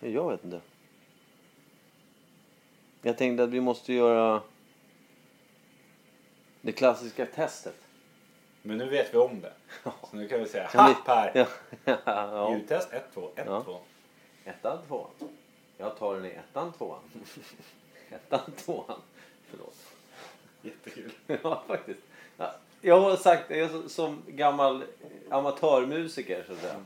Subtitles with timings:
[0.00, 0.60] Jag vet inte.
[3.02, 4.42] Jag tänkte att vi måste göra
[6.60, 7.76] det klassiska testet.
[8.62, 9.52] Men nu vet vi om det.
[9.82, 11.32] Så nu kan vi säga, ha Per!
[11.34, 11.46] Ja.
[12.04, 12.54] ja.
[12.54, 13.62] Ljudtest 1, 2, 1, Ja.
[13.62, 13.78] 2.
[14.44, 15.10] Ettan, tvåan.
[15.78, 17.00] Jag tar den i ettan, tvåan.
[18.10, 19.00] Ettan, tvåan.
[19.50, 19.76] Förlåt.
[20.62, 21.12] Jättekul.
[21.42, 22.00] Ja, faktiskt.
[22.36, 24.84] Ja, Jag har sagt, så- som gammal
[25.30, 26.84] amatörmusiker så att säga.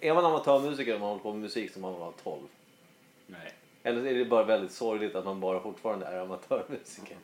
[0.00, 2.42] Är man amatörmusiker om man håller på med musik som man var 12?
[3.26, 3.52] Nej.
[3.82, 7.16] Eller är det bara väldigt sorgligt att man bara fortfarande är amatörmusiker?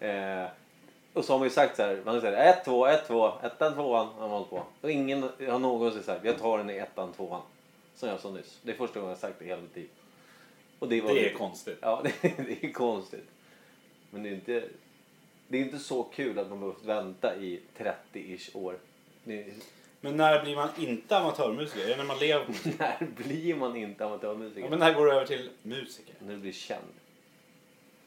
[0.00, 0.46] Eh,
[1.12, 3.32] och så har man ju sagt så här, man har sagt 1, 2, 1, 2,
[3.42, 4.62] ettan, tvåan har man hållit på.
[4.80, 7.42] Och ingen har någonsin sagt, jag tar den i ettan, tvåan.
[7.94, 8.58] Som jag sa nyss.
[8.62, 9.88] Det är första gången jag sagt det i hela mitt liv.
[10.78, 11.78] Och det, var Det är konstigt.
[11.80, 13.28] Ja, det, det är konstigt.
[14.10, 14.64] Men det är inte,
[15.48, 18.78] det är inte så kul att man behövt vänta i 30-ish år.
[19.24, 19.46] Det,
[20.04, 21.84] Men när blir man inte amatörmusiker?
[21.84, 22.74] Är det när man lever på musik?
[22.78, 24.60] när blir man inte amatörmusiker?
[24.60, 26.14] Ja, men när går du över till musiker?
[26.18, 26.84] När du blir känd.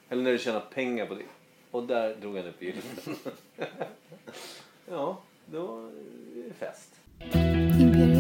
[0.10, 1.24] Eller när du tjänar pengar på det.
[1.72, 3.16] Och där drog han upp gylfen.
[4.90, 5.90] ja, då
[6.36, 6.92] är det fest.
[7.80, 8.17] Imperiet.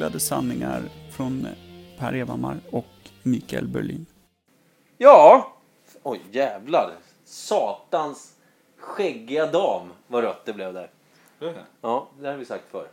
[0.00, 1.46] Ogooglade sanningar från
[1.98, 2.86] Per Evhammar och
[3.22, 4.06] Mikael Berlin.
[4.98, 5.52] Ja!
[6.02, 6.92] Oj, jävlar.
[7.24, 8.36] Satans
[8.76, 10.90] skäggiga dam vad rött det blev där.
[11.80, 12.86] Ja, det har vi sagt förr.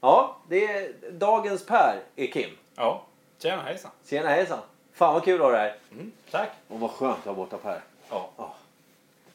[0.00, 2.50] Ja, det är dagens Per är Kim.
[2.76, 3.02] Ja.
[3.38, 3.90] Tjena, hejsan.
[4.06, 4.58] Tjena hejsan.
[4.92, 5.76] Fan vad kul att ha dig här.
[5.92, 6.50] Mm, tack.
[6.68, 7.80] Och vad skönt att vara borta Per.
[8.10, 8.54] Ja.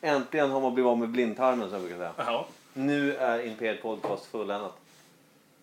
[0.02, 2.14] Äntligen har man blivit av med blindtarmen som jag brukar säga.
[2.18, 2.46] Ja.
[2.74, 4.74] Nu är Imperiet Podcast fulländat.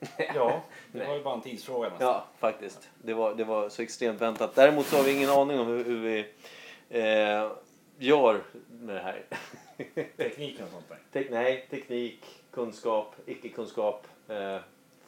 [0.34, 0.60] ja,
[0.92, 2.06] det var ju bara en tidsfråga nästan.
[2.08, 2.88] Ja, faktiskt.
[3.02, 4.54] Det var, det var så extremt väntat.
[4.54, 6.18] Däremot så har vi ingen aning om hur, hur vi
[6.90, 7.50] eh,
[7.98, 9.24] gör med det här.
[10.16, 10.98] Tekniken och sånt där.
[11.12, 14.56] Tek, nej, teknik, kunskap, icke-kunskap, eh,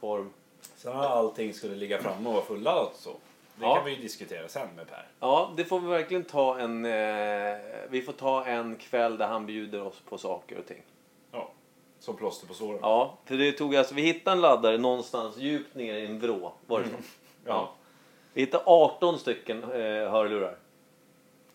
[0.01, 0.31] form.
[0.77, 3.11] Sen när allting skulle ligga framme och vara fulladdat så.
[3.11, 3.75] Det Ja.
[3.75, 5.07] kan vi ju diskutera sen med Per.
[5.21, 6.85] Ja, det får vi verkligen ta en...
[6.85, 7.57] Eh,
[7.89, 10.83] vi får ta en kväll där han bjuder oss på saker och ting.
[12.01, 12.05] Ja.
[12.05, 12.79] Som plåster på såren.
[12.83, 13.95] Ja, för det tog alltså...
[13.95, 16.53] Vi hittade en laddare någonstans djupt ner i en vrå.
[16.67, 16.95] Var det så?
[17.45, 17.73] Ja.
[18.33, 20.57] Vi hittade 18 stycken eh, hörlurar.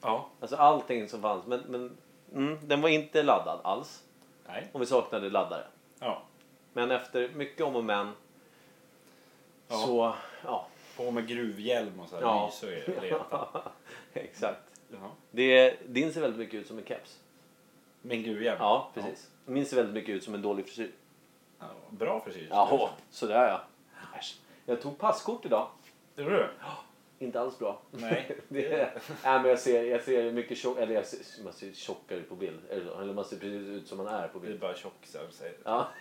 [0.01, 0.29] Ja.
[0.39, 1.45] Alltså allting som fanns.
[1.45, 1.97] Men, men
[2.33, 4.03] mm, den var inte laddad alls.
[4.47, 4.67] Nej.
[4.71, 5.63] Och vi saknade laddare.
[5.99, 6.21] Ja.
[6.73, 8.11] Men efter mycket om och men
[9.67, 9.75] Ja.
[9.75, 10.13] så...
[10.45, 10.67] Ja,
[10.97, 12.45] På med gruvhjälm och så här Ja.
[12.45, 12.63] lys
[12.97, 13.03] och.
[13.03, 13.47] Leta.
[14.13, 14.61] exakt.
[14.91, 15.09] Jaha.
[15.31, 17.19] Det, din ser väldigt mycket ut som en keps.
[18.09, 18.57] En gruvhjälm?
[18.59, 19.29] Ja, precis.
[19.45, 20.91] Min ser väldigt mycket ut som en dålig frisyr.
[21.59, 21.65] Ja.
[21.89, 22.47] Bra frisyr.
[22.49, 23.61] Jaha, sådär ja.
[24.19, 24.35] Äsch.
[24.65, 25.67] Jag tog passkort idag.
[26.15, 26.47] Gjorde du?
[27.19, 27.81] Inte alls bra.
[27.91, 28.37] Nej.
[28.47, 28.93] Det är,
[29.23, 32.35] nej, men jag ser, jag ser mycket tjock, eller jag ser, man ser tjockare på
[32.35, 32.59] bild.
[32.69, 33.01] Eller, så.
[33.01, 34.59] eller man ser precis ut som man är på Det är bild.
[34.59, 35.55] bara tjockisar som säger.
[35.63, 35.87] Ja.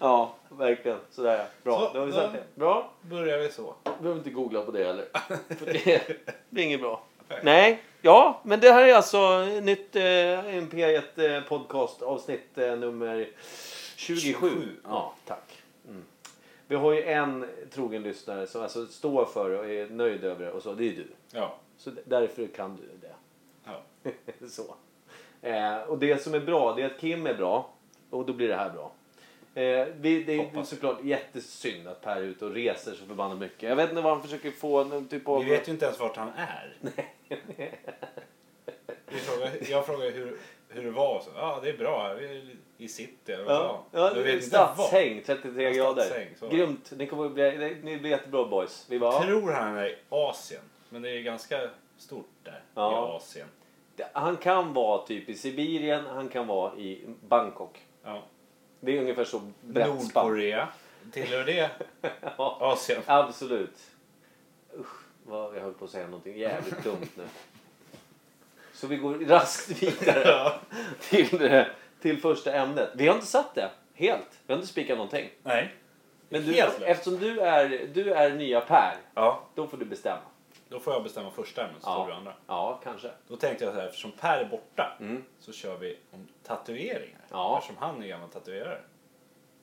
[0.00, 0.98] Ja, verkligen.
[1.10, 1.44] Sådär ja.
[1.62, 2.44] Bra, Så, då har vi sagt det.
[2.54, 2.90] Bra.
[3.00, 3.74] Börjar vi så.
[4.00, 5.04] behöver inte googla på det heller.
[5.54, 6.02] För det,
[6.50, 7.02] det är inget bra.
[7.42, 13.28] Nej, ja, men det här är alltså nytt eh, Imperiet eh, podcast avsnitt eh, nummer
[13.96, 14.20] 27.
[14.20, 14.48] 27.
[14.84, 15.62] Ja, tack.
[15.88, 16.02] Mm.
[16.66, 20.52] Vi har ju en trogen lyssnare som alltså står för och är nöjd över det
[20.52, 20.72] och så.
[20.72, 21.06] Det är du.
[21.32, 21.54] Ja.
[21.78, 23.14] Så d- därför kan du det.
[23.64, 24.10] ja.
[24.48, 24.74] så.
[25.48, 27.70] Eh, och det som är bra det är att Kim är bra
[28.10, 28.92] och då blir det här bra.
[29.54, 30.68] Eh, vi, det är Hoppas.
[30.68, 33.62] såklart jättesynd att Per är ute och reser så förbannat mycket.
[33.68, 35.44] Jag vet inte vad han försöker få någon typ av...
[35.44, 36.74] Vi vet ju inte ens vart han är.
[39.06, 40.36] Frågar, jag frågar hur,
[40.68, 41.20] hur det var.
[41.20, 42.14] Så, ja, det är bra.
[42.14, 43.32] Vi är i city.
[43.32, 46.02] eller vad Ja, ja vet stadshäng, 33 Ja, grader.
[46.02, 46.50] stadshäng.
[46.50, 48.86] Grymt, ni kommer bli, ni blir jättebra boys.
[48.88, 50.62] Vi bara, tror han är i Asien.
[50.88, 52.92] Men det är ganska stort där Ja.
[52.92, 53.46] i Asien.
[54.12, 57.80] Han kan vara typ i Sibirien, han kan vara i Bangkok.
[58.04, 58.22] Ja.
[58.84, 59.88] Det är ungefär så brett.
[59.88, 60.68] Nordkorea.
[61.12, 61.70] Tillhör det
[62.36, 63.02] Ja, Asien?
[63.06, 63.76] absolut.
[64.78, 64.86] Usch,
[65.24, 67.24] vad jag höll på att säga någonting jävligt dumt nu.
[68.72, 70.52] Så vi går raskt vidare
[71.00, 71.64] till,
[72.00, 72.90] till första ämnet.
[72.94, 74.40] Vi har inte satt det helt.
[74.46, 75.30] Vi har inte spikat någonting.
[75.42, 75.74] Nej.
[76.28, 80.20] Men du, Helt eftersom du är, du är nya Per, Ja, då får du bestämma.
[80.74, 82.34] Då får jag bestämma första ämnet så tar du andra.
[82.46, 83.10] ja kanske.
[83.28, 85.24] Då tänkte jag så här, eftersom Per är borta Mm.
[85.38, 87.20] så kör vi om tatueringar.
[87.30, 87.58] Ja.
[87.58, 88.80] Eftersom han är gammal tatuerare.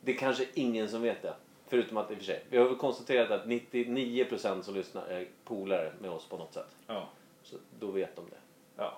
[0.01, 1.33] Det är kanske ingen som vet det.
[1.67, 2.43] Förutom att i och för sig.
[2.49, 6.75] Vi har väl konstaterat att 99% som lyssnar är polare med oss på något sätt.
[6.87, 7.09] Ja.
[7.43, 8.37] Så då vet de det.
[8.77, 8.97] Ja.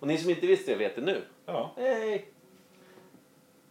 [0.00, 1.22] Och ni som inte visste det vet det nu.
[1.46, 1.70] Ja.
[1.76, 2.28] Hej!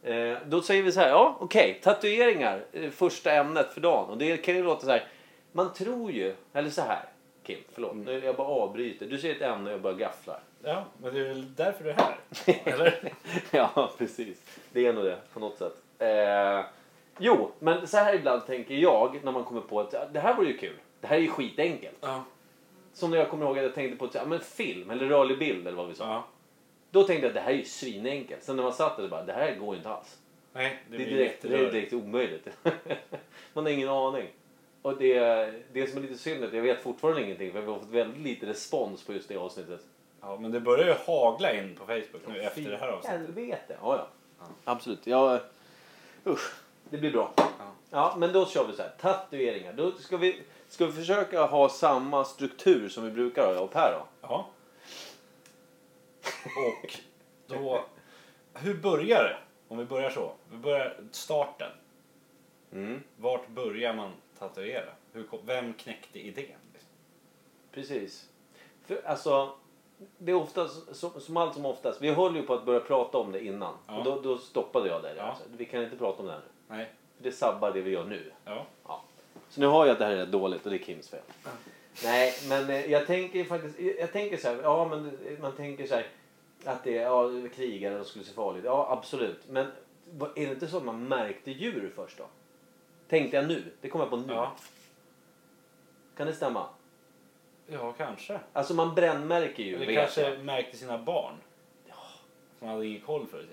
[0.04, 4.10] Eh, då säger vi så här, ja okej, tatueringar, eh, första ämnet för dagen.
[4.10, 5.08] Och det kan ju låta så här,
[5.52, 7.06] man tror ju, eller så här,
[7.44, 9.06] Kim, förlåt, nu jag bara avbryter.
[9.06, 10.40] Du säger ett ämne och jag bara gafflar.
[10.64, 12.16] Ja, men det är väl därför du är här?
[12.74, 13.14] Eller?
[13.52, 14.42] ja, precis.
[14.72, 15.76] Det är nog det på något sätt.
[16.00, 16.62] Eh,
[17.20, 20.48] jo, men så här ibland tänker jag när man kommer på att det här vore
[20.48, 20.76] ju kul.
[21.02, 21.98] Det här är ju skitenkelt.
[22.02, 22.24] Ja.
[22.94, 25.40] Som när jag kommer ihåg att jag tänkte på att, ja, men film eller rörlig
[25.40, 26.04] bild eller vad vi sa.
[26.04, 26.26] ja.
[26.92, 28.44] Då tänkte jag att det här är ju svinenkelt.
[28.44, 30.18] Sen när man satt där så bara, det här går ju inte alls.
[30.54, 32.48] Nej, det, Det är blir direkt, det är direkt omöjligt.
[33.54, 34.28] man har ingen aning.
[34.84, 37.72] Och det, det som är lite synd är att jag vet fortfarande ingenting för vi
[37.72, 39.82] har fått väldigt lite respons på just det avsnittet.
[40.22, 43.20] Ja, men det börjar ju hagla in på Facebook nu efter det här avsnittet.
[43.20, 43.78] Helvete.
[43.82, 44.46] Ja, ja.
[44.64, 45.08] Absolut.
[45.08, 45.40] Ja,
[46.26, 46.54] usch.
[46.90, 47.34] Det blir bra.
[47.90, 48.16] Ja.
[48.18, 48.92] men då kör vi så här.
[49.02, 49.74] Tatueringar.
[49.74, 53.72] Då ska vi, ska vi försöka ha samma struktur som vi brukar ha, jag och
[53.72, 54.06] Per då?
[54.22, 54.50] Ja.
[56.68, 57.00] Och
[57.48, 57.86] då...
[58.54, 59.38] Hur börjar det?
[59.68, 60.34] Om vi börjar så.
[60.52, 61.72] Vi börjar starten.
[62.72, 63.04] Mm.
[63.18, 64.90] Vart börjar man tatuera?
[65.14, 66.46] Hur, vem knäckte idén?
[67.72, 68.30] Precis.
[68.86, 69.52] För, alltså,
[70.18, 73.18] det är oftast, som, som allt som oftast, vi höll ju på att börja prata
[73.18, 73.74] om det innan.
[73.88, 73.98] Ja.
[73.98, 75.16] Och då, då stoppade jag det.
[75.18, 75.24] Ja.
[75.24, 76.76] Alltså, vi kan inte prata om det här nu.
[76.76, 76.92] Nej.
[77.18, 78.32] För det sabbar det vi gör nu.
[78.46, 78.66] Ja.
[78.88, 79.02] Ja.
[79.50, 81.22] Så nu har jag att det här är dåligt och det är Kims fel.
[82.04, 85.96] Nej, men eh, jag tänker faktiskt, jag tänker så här, ja men man tänker så
[85.96, 86.08] här
[86.66, 88.66] att det är ja, krigare och skulle se farligt.
[88.66, 89.50] Ja, absolut.
[89.50, 89.66] Men
[90.36, 92.26] är det inte så att man märkte djur först då?
[93.10, 93.64] Tänkte jag nu.
[93.82, 94.34] Det kommer jag på nu.
[94.34, 94.56] Ja.
[96.18, 96.66] Kan det stämma?
[97.68, 98.40] Ja, kanske.
[98.54, 99.76] Alltså man brännmärker ju.
[99.76, 100.46] Eller vet kanske jag.
[100.46, 101.34] märkte sina barn.
[102.60, 103.48] Som hade ingen koll tiden.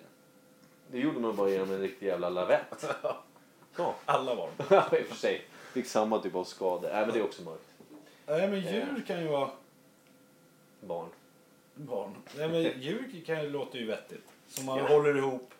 [0.90, 2.84] Det gjorde man bara genom en riktig jävla lavett.
[3.76, 3.94] Så.
[4.04, 4.50] Alla barn.
[4.70, 5.44] Ja, i och för sig.
[5.72, 6.88] Fick samma typ av skador.
[6.92, 7.64] Nej, men det är också mörkt.
[8.26, 9.50] Nej, men djur kan ju vara
[10.80, 11.08] Barn.
[11.74, 12.14] barn.
[12.36, 14.24] Nej, men djur kan ju låta ju vettigt.
[14.48, 14.88] Som man Ja.
[14.88, 15.54] håller ihop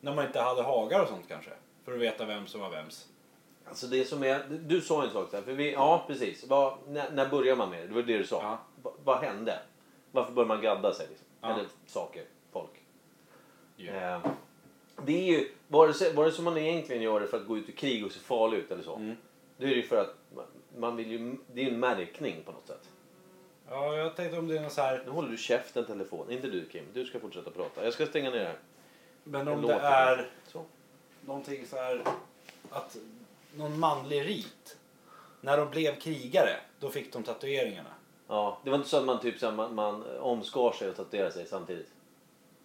[0.00, 1.50] när man inte hade hagar och sånt kanske.
[1.86, 3.08] För att veta vem som var vems.
[3.68, 6.44] Alltså det som är, du sa en sak där, för vi, ja precis.
[6.46, 7.86] Vad, när, när börjar man med det?
[7.86, 8.42] Det var det du sa.
[8.42, 8.58] Ja.
[8.82, 9.58] Va, vad hände?
[10.10, 11.06] Varför börjar man gadda sig?
[11.08, 11.26] Liksom?
[11.40, 11.52] Ja.
[11.52, 12.70] Eller saker, folk.
[13.76, 13.94] Djur.
[13.94, 14.26] Eh,
[15.04, 17.68] det är ju, vare sig, vare sig man egentligen gör det för att gå ut
[17.68, 18.96] i krig och se farlig ut eller så.
[18.96, 19.16] Mm.
[19.56, 20.16] Då är det ju för att
[20.76, 22.88] man, vill ju, det är en märkning på något sätt.
[23.68, 25.02] Ja, jag tänkte om det är något så här.
[25.04, 26.84] Nu håller du käften telefon, inte du Kim.
[26.92, 27.84] Du ska fortsätta prata.
[27.84, 28.58] Jag ska stänga ner här.
[29.24, 30.30] Men om det är.
[31.26, 32.02] Någonting så här
[32.70, 32.96] att
[33.56, 34.76] någon manlig rit.
[35.40, 37.88] När de blev krigare, då fick de tatueringarna.
[38.28, 40.96] Ja, det var inte så att man typ så här, man, man omskar sig och
[40.96, 41.88] tatuerar sig samtidigt.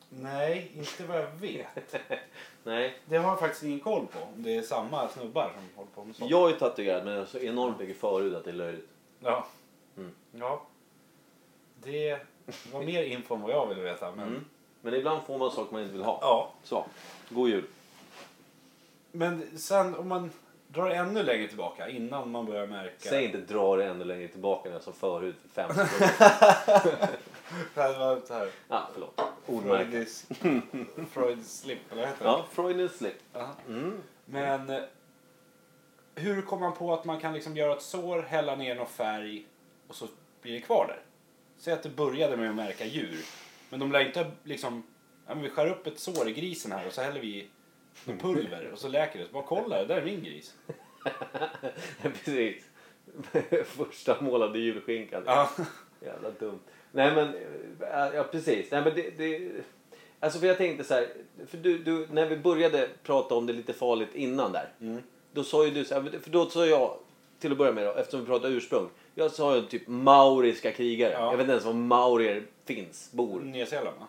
[0.10, 1.96] Nej, inte vad jag vet.
[2.63, 4.19] Nej, Det har jag faktiskt ingen koll på.
[4.19, 6.31] Om det är samma snubbar som håller på med sånt.
[6.31, 8.90] jag är tatuerad men jag är så enormt mycket förut att det är löjligt.
[9.19, 9.48] Ja.
[9.98, 10.12] Mm.
[10.31, 10.62] ja.
[11.84, 12.19] Det
[12.72, 14.12] var mer info än vad jag ville veta.
[14.12, 14.46] Men, Mm.
[14.81, 16.19] Men ibland får man saker man inte vill ha.
[16.22, 16.52] ja.
[16.63, 16.86] Så,
[17.30, 17.66] god jul.
[19.12, 20.31] Men sen om man
[20.68, 23.10] drar ännu längre tillbaka innan man börjar märka.
[23.10, 27.10] Säg inte dra det ännu längre tillbaka när jag sa förut för fem sekunder.
[27.75, 28.50] Det här.
[28.68, 29.22] Ja, förlåt.
[29.46, 30.06] Ordmärke.
[31.12, 33.15] Freudis slip, eller vad heter Ja, Freudian slip.
[33.34, 33.48] det?
[33.68, 33.98] Mm.
[34.25, 34.82] Men
[36.15, 39.46] hur kommer man på att man kan liksom göra ett sår, hälla ner någon färg
[39.88, 40.08] och så
[40.41, 41.00] blir det kvar där?
[41.58, 43.25] Säg att det började med att märka djur.
[43.70, 44.84] Men de lär inte liksom...
[45.27, 47.48] Ja, men vi skär upp ett sår i grisen här och så häller vi
[48.19, 49.25] pulver och så läker det.
[49.25, 50.55] Så bara kolla, där är min gris.
[52.01, 52.63] Precis.
[53.65, 55.24] Första målade julskinkan.
[55.25, 55.50] Ja.
[56.01, 56.60] Jävla dumt.
[56.91, 57.27] Nej men,
[57.79, 58.71] äh, ja precis.
[58.71, 59.51] Nej men det, det,
[60.19, 61.07] alltså för jag tänkte så här,
[61.48, 64.69] för du, du, när vi började prata om det lite farligt innan där.
[64.81, 65.01] Mm.
[65.31, 66.98] Då sa ju du så här, för då sa jag,
[67.39, 68.89] till att börja med då, eftersom vi pratar ursprung.
[69.15, 71.13] Jag sa ju typ mauriska krigare.
[71.13, 71.25] Ja.
[71.25, 73.39] Jag vet inte ens var maurier finns, bor.
[73.39, 74.07] Nya Zeeland va?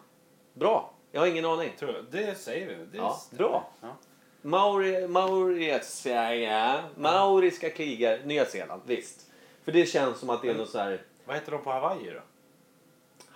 [0.54, 1.72] Bra, jag har ingen aning.
[1.78, 2.04] Tror jag.
[2.10, 2.74] Det säger vi.
[2.74, 3.42] Det Ja, stämmer.
[3.42, 3.70] bra.
[3.80, 3.96] Ja.
[4.42, 9.30] Mauri, Mauriska, ja, mauriska krigare, Nya Zeeland, visst.
[9.64, 12.10] För det känns som att det är något så här Vad heter de på Hawaii
[12.10, 12.20] då?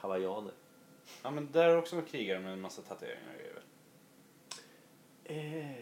[0.01, 0.53] hawaiianer.
[1.23, 3.63] Ja men där är också några krigare med en massa tatueringar och grejer.
[5.25, 5.77] Eh.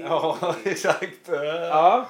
[0.00, 1.28] Ja, exakt.
[1.28, 2.06] Ja.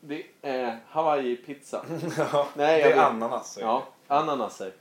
[0.00, 1.84] Det är Hawaii-pizza.
[2.18, 2.98] Ja, Nej, det är vet.
[3.04, 3.52] ananas.
[3.52, 4.72] säger Ja, ananaser.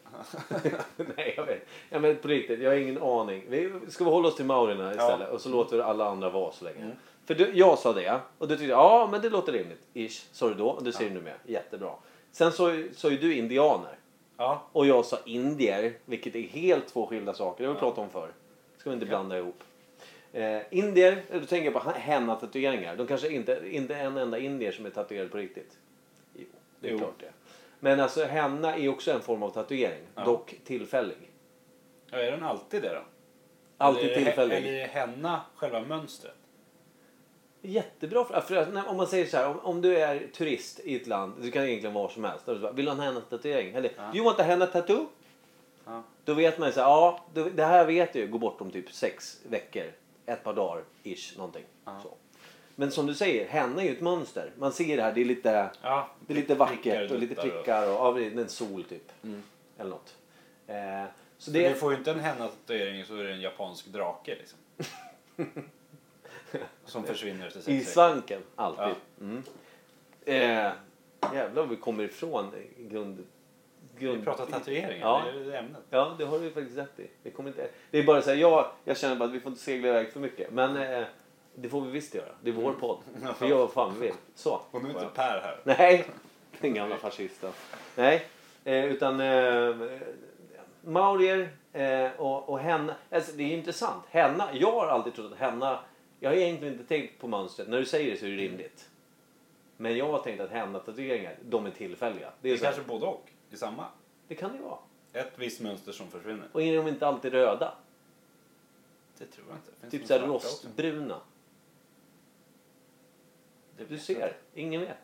[1.17, 1.67] Nej, jag vet.
[1.89, 3.43] Ja, men på riktigt, jag har ingen aning.
[3.49, 6.51] Vi ska vi hålla oss till maurierna istället och så låter vi alla andra vara
[6.51, 6.81] så länge.
[6.81, 6.95] Mm.
[7.25, 9.81] För du, jag sa det och du tyckte ja men det låter rimligt.
[9.93, 11.33] Ish, sa du då och det säger du nu med.
[11.45, 11.91] Jättebra.
[12.31, 13.97] Sen så sa ju du indianer.
[14.37, 14.61] Ja.
[14.71, 17.63] Och jag sa indier, vilket är helt två skilda saker.
[17.63, 18.29] Det har vi pratat om förr.
[18.77, 19.63] ska vi inte blanda ihop.
[20.33, 22.95] Eh, indier, då tänker på henna-tatueringar.
[22.95, 25.77] De kanske inte, inte en enda indier som är tatuerad på riktigt.
[26.33, 26.45] Jo,
[26.79, 26.97] det är Jo.
[26.97, 27.31] klart det.
[27.79, 30.01] Men alltså henna är också en form av tatuering.
[30.15, 30.23] Ja.
[30.23, 31.31] Dock tillfällig.
[32.11, 32.17] ja.
[32.17, 33.01] Är den alltid det då?
[33.77, 34.55] Alltid eller, tillfällig.
[34.57, 36.33] Eller är henna själva mönstret?
[37.61, 38.41] Jättebra.
[38.41, 41.33] För när- om man säger så här, om, om du är turist i ett land,
[41.41, 42.47] du kan egentligen vara som helst.
[42.47, 43.75] Här, Vill du ha en henna-tatuering?
[43.75, 44.15] Eller, Ja.
[44.15, 45.05] you want a henna-tattoo?
[45.85, 46.03] Ja.
[46.25, 48.91] Då vet man ju så här, ja, det här vet ju går bort om typ
[48.91, 49.83] sex veckor,
[50.25, 51.63] ett par dagar, ish, någonting.
[51.85, 51.99] Ja.
[52.03, 52.09] Så.
[52.79, 54.51] Men som du säger, henna är ju ett mönster.
[54.57, 57.41] Man ser det här, det är lite, Ja, det är lite vackert och lite och-
[57.41, 59.11] prickar och, ja, är en sol typ.
[59.23, 59.43] Mm.
[59.77, 60.15] Eller något.
[60.67, 61.03] Eh,
[61.37, 64.59] så det, du får ju inte en henna-tatuering så är det en japansk drake liksom.
[66.85, 68.83] Som försvinner efter I svanken, alltid.
[68.85, 68.95] Ja.
[69.21, 69.43] Mm.
[70.25, 70.71] Eh,
[71.33, 73.23] jävlar vi kommer ifrån grund...
[73.99, 75.23] grund Vi pratar tatueringar, Ja.
[75.33, 75.81] det är ämnet.
[75.89, 77.07] Ja, det har du faktiskt rätt i.
[77.23, 77.67] Det, kommer inte...
[77.91, 80.11] det är bara så här, jag, jag känner bara att vi får inte segla iväg
[80.11, 80.51] för mycket.
[80.51, 81.07] Men eh,
[81.61, 82.29] det får vi visst göra.
[82.41, 82.97] Det är vår podd.
[83.41, 84.15] Vi gör vad fan vi vill.
[84.35, 84.61] Så.
[84.71, 85.59] Och nu är inte Per här.
[85.63, 86.05] Nej,
[86.61, 87.51] den gamla fascisten.
[87.95, 88.25] Nej,
[88.63, 89.75] eh, utan eh,
[90.81, 92.95] maurier eh, och, och henna.
[93.11, 94.03] Alltså, det är intressant.
[94.09, 95.79] Henna, jag har alltid trott att henna,
[96.19, 97.67] jag har egentligen inte tänkt på mönstret.
[97.67, 98.89] När du säger det så är det rimligt.
[99.77, 102.27] Men jag har tänkt att henna-tatueringar, de är tillfälliga.
[102.27, 103.25] Det, Det är är så här, kanske både och.
[103.51, 103.85] I samma.
[104.27, 104.77] det kan det vara.
[105.13, 106.47] Ett visst mönster som försvinner.
[106.51, 107.73] Och är de inte alltid röda?
[109.17, 109.71] Det tror jag inte.
[109.81, 110.47] Finns Typ det såhär svarta också?
[110.47, 111.21] rostbruna.
[113.77, 114.33] Det Du ser, inte.
[114.53, 114.97] ingen vet.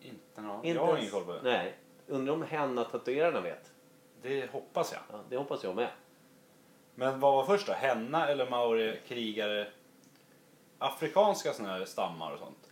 [0.00, 0.64] Inte någon.
[0.64, 1.40] Inte Jag har ingen koll på det.
[1.42, 1.74] Nej.
[2.06, 3.70] Undrar om henna-tatuerarna vet.
[4.22, 5.00] Det hoppas jag.
[5.12, 5.88] Ja, det hoppas jag med.
[6.94, 7.72] Men vad var först då?
[7.72, 9.66] Henna eller maori, krigare?
[10.78, 12.70] Afrikanska såna här stammar och sånt.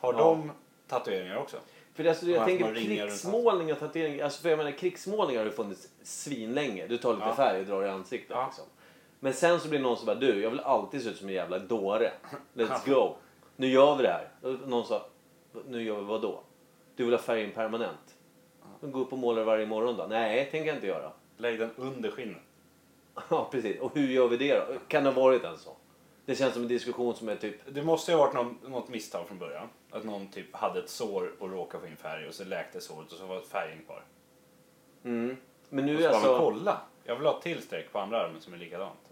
[0.00, 0.18] Har Ja.
[0.18, 0.50] de
[0.88, 1.56] tatueringar också?
[1.94, 4.20] För det, alltså, jag Ja, tänker man på ringar runt krigsmålning och tatuering.
[4.20, 6.86] Alltså, för jag menar, krigsmålningar har ju funnits svinlänge.
[6.86, 7.34] Du tar lite Ja.
[7.34, 8.30] färg och drar i ansiktet.
[8.30, 8.46] Ja.
[8.46, 8.64] Liksom.
[9.20, 11.34] Men sen så blir någon som bara du, jag vill alltid se ut som en
[11.34, 12.12] jävla dåre.
[12.54, 13.16] Let's go.
[13.60, 14.28] Nu gör vi det här.
[14.42, 15.06] Och någon sa,
[15.68, 16.40] nu gör vi vad då?
[16.96, 18.16] Du vill ha färgen permanent.
[18.80, 20.06] Gå upp och måla varje morgon då?
[20.08, 21.12] Nej, tänker jag inte göra.
[21.36, 22.42] Lägg den under skinnet.
[23.30, 23.80] Ja, precis.
[23.80, 24.64] Och hur gör vi det då?
[24.88, 25.76] Kan det ha varit en så?
[26.24, 27.54] Det känns som en diskussion som är typ...
[27.66, 29.68] Det måste ju ha varit någon, något misstag från början.
[29.90, 33.12] Att någon typ hade ett sår och råkade få in färg och så läkte såret
[33.12, 34.04] och så var färgen kvar.
[35.04, 35.36] Mm.
[35.68, 36.44] Men Och nu så är bara, men alltså...
[36.44, 36.80] kolla!
[37.04, 39.07] Jag vill ha ett till streck på andra armen som är likadant.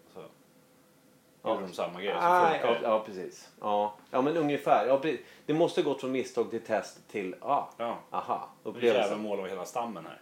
[1.46, 1.54] Ja.
[1.54, 2.14] gjorde de samma grej.
[2.18, 2.78] Ah, ja, det.
[2.82, 3.48] ja, precis.
[3.60, 3.94] Ja.
[4.10, 4.86] ja, men ungefär.
[4.86, 5.00] Ja.
[5.46, 7.98] Det måste gått från misstag till test till, ah, Ja.
[8.10, 9.20] aha, upplevelsen.
[9.20, 10.20] målar vi hela stammen här.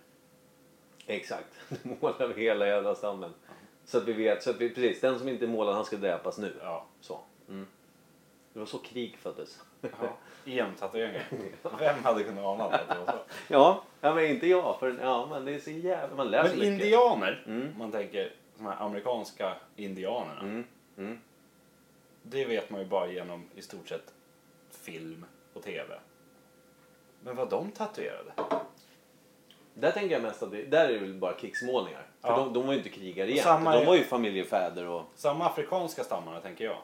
[1.07, 1.49] Exakt.
[1.69, 3.35] Nu målar vi hela jävla stammen.
[3.85, 6.39] Så att vi vet, så att vi, precis, den som inte målar han ska dräpas
[6.39, 6.53] nu.
[6.63, 6.85] Ja.
[7.01, 7.21] Så.
[7.49, 7.67] Mm.
[8.53, 9.63] Det var så krig föddes.
[9.81, 9.89] ja.
[10.47, 11.23] EM-tatueringar.
[11.79, 13.19] Vem hade kunnat ana att det var så?
[13.49, 14.79] Ja, ja men inte jag.
[14.81, 16.17] För, ja, men det är så jävla...
[16.17, 16.87] Man läser Men mycket.
[16.87, 17.75] indianer, Mm.
[17.79, 20.41] man tänker de här amerikanska indianerna.
[20.41, 20.65] Mm.
[20.99, 21.19] Mm.
[22.23, 24.13] Det vet man ju bara genom i stort sett
[24.71, 25.99] film och tv.
[27.23, 28.33] Men vad de tatuerade?
[29.75, 32.07] Där tänker jag mest att det, där är det väl bara krigsmålningar.
[32.21, 32.37] För Ja.
[32.37, 33.45] de, de var ju inte krigare igen.
[33.45, 36.79] Samma de var ju familjefäder och Samma afrikanska stammarna tänker jag.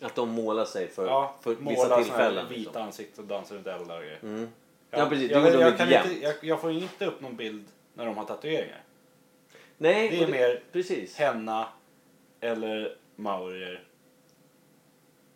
[0.00, 2.48] att de målar sig för, Ja, för vissa tillfällen.
[2.48, 2.82] vita liksom.
[2.82, 4.18] ansikten och dansa runt eldar och grejer.
[4.22, 4.48] Mm.
[4.90, 5.28] Jag- Ja, precis.
[5.28, 6.06] Det Jag, jag, jag, kan jämt.
[6.12, 8.82] inte, jag, jag får inte upp någon bild när de har tatueringar.
[9.78, 11.16] Nej, Det är och mer Precis.
[11.16, 11.68] henna
[12.46, 13.84] eller maurier.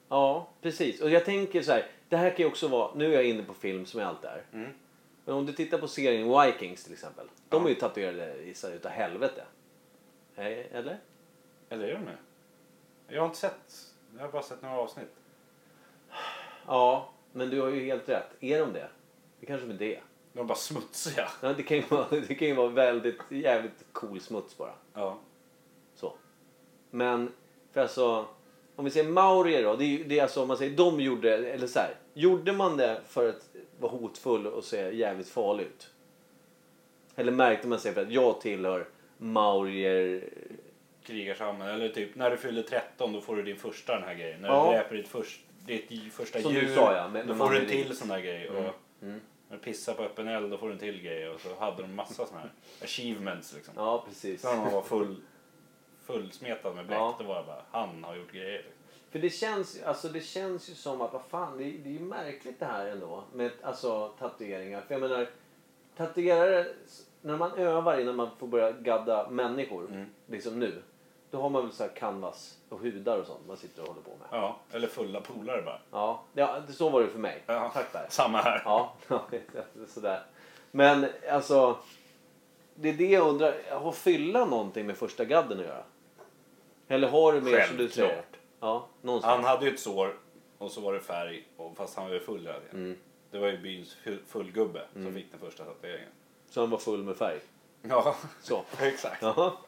[0.08, 1.00] Ja, precis.
[1.00, 1.86] Och jag tänker så här.
[2.08, 2.94] Det här kan ju också vara...
[2.94, 4.44] Nu är jag inne på film som jag alltid är.
[4.52, 4.70] Mm.
[5.24, 7.26] Men om du tittar på serien Vikings till exempel.
[7.48, 7.66] De Ja.
[7.68, 9.44] är ju tatuerade i sig utav helvete.
[10.36, 10.98] Eller?
[11.68, 12.16] Eller är de det?
[13.08, 13.72] Jag har inte sett.
[14.16, 15.14] Jag har bara sett några avsnitt.
[16.66, 18.30] Ja, men du har ju helt rätt.
[18.40, 18.88] Är de det?
[19.40, 20.00] Det kanske de är det.
[20.32, 21.28] De är bara smutsiga.
[21.42, 24.74] Ja, det, kan ju vara, det kan ju vara väldigt jävligt cool smuts bara.
[24.94, 25.18] Ja.
[26.90, 27.32] Men
[27.72, 28.26] för alltså,
[28.76, 29.76] om vi säger maurier då.
[29.76, 31.94] Det är, det är alltså om man säger de gjorde, eller så här.
[32.14, 33.48] Gjorde man det för att
[33.80, 35.90] vara hotfull och se jävligt farlig ut?
[37.16, 40.24] Eller märkte man sig för att jag tillhör maurier?
[41.04, 41.74] Krigarsamhället.
[41.74, 44.40] Eller typ när du fyller 13 då får du din första den här grejen.
[44.40, 44.66] När Ja.
[44.66, 46.74] du dräper ditt, först, ditt första Som du djur.
[46.74, 48.48] sa, ja, med- då får du en till sån där grej.
[48.50, 48.56] Och
[49.02, 49.20] Mm.
[49.48, 51.28] när du pissar på öppen eld då får du en till grej.
[51.28, 52.50] Och så hade de massa såna här
[52.82, 53.74] achievements liksom.
[53.76, 54.40] Ja, precis.
[54.42, 55.16] Så man var full,
[56.12, 57.16] fullsmetad med bläck Ja.
[57.18, 58.64] då var det bara han har gjort grejer.
[59.10, 61.92] För det känns, alltså det känns ju som att, vad fan, det, är- det är
[61.92, 64.80] ju märkligt det här ändå med alltså, tatueringar.
[64.80, 65.26] För jag menar,
[65.96, 66.66] tatuerare,
[67.22, 70.06] när man övar innan man får börja gadda människor, Mm.
[70.26, 70.82] liksom nu.
[71.30, 74.00] Då har man väl så här canvas och hudar och sånt man sitter och håller
[74.02, 74.28] på med.
[74.30, 75.78] Ja, eller fulla polare bara.
[75.90, 77.42] Ja, ja så var det för mig.
[77.46, 77.70] Ja.
[77.74, 78.06] Tack där.
[78.08, 78.62] Samma här.
[78.64, 78.92] Ja,
[79.88, 80.22] sådär.
[80.70, 81.76] Men alltså,
[82.74, 83.54] det är det jag undrar.
[83.70, 85.82] Har fylla någonting med första gadden att göra?
[86.90, 88.08] Eller har det mer som du säger?
[88.08, 88.36] Självklart.
[88.60, 89.34] Ja, någonstans.
[89.34, 90.16] Han hade ju ett sår
[90.58, 92.60] och så var det färg och fast han var ju full tiden.
[92.72, 92.96] Mm.
[93.30, 96.08] Det var ju byns fu- fullgubbe som fick den första tatueringen.
[96.50, 97.38] Så han var full med färg.
[97.82, 98.62] Ja, Så.
[98.80, 99.22] exakt.
[99.22, 99.58] Ja.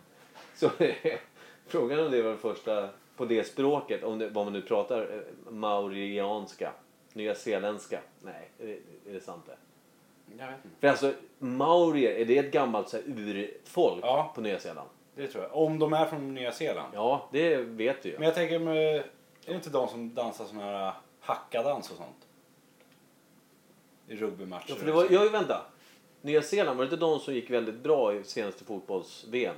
[0.54, 0.70] Så
[1.66, 5.00] frågan om det var det första på det språket, om det, vad man nu pratar,
[5.00, 6.72] eh, maurianska,
[7.12, 8.00] nya zeeländska.
[8.20, 8.72] Nej, är det,
[9.10, 9.56] är det sant det?
[10.38, 10.76] Jag vet inte.
[10.80, 14.32] För alltså, maurier, är det ett gammalt så här, urfolk Ja.
[14.34, 14.88] på Nya Zeeland?
[15.14, 15.56] Det tror jag.
[15.56, 16.92] Om de är från Nya Zeeland.
[16.94, 18.14] Ja, det vet vi ju.
[18.14, 19.04] Men jag tänker, med, är
[19.46, 22.26] det inte de som dansar sån här äh, hackadans och sånt?
[24.08, 24.64] I rugbymatcher.
[24.68, 25.62] Ja, för det var, ja, vänta.
[26.20, 29.56] Nya Zeeland, var det inte de som gick väldigt bra i senaste fotbolls-VM?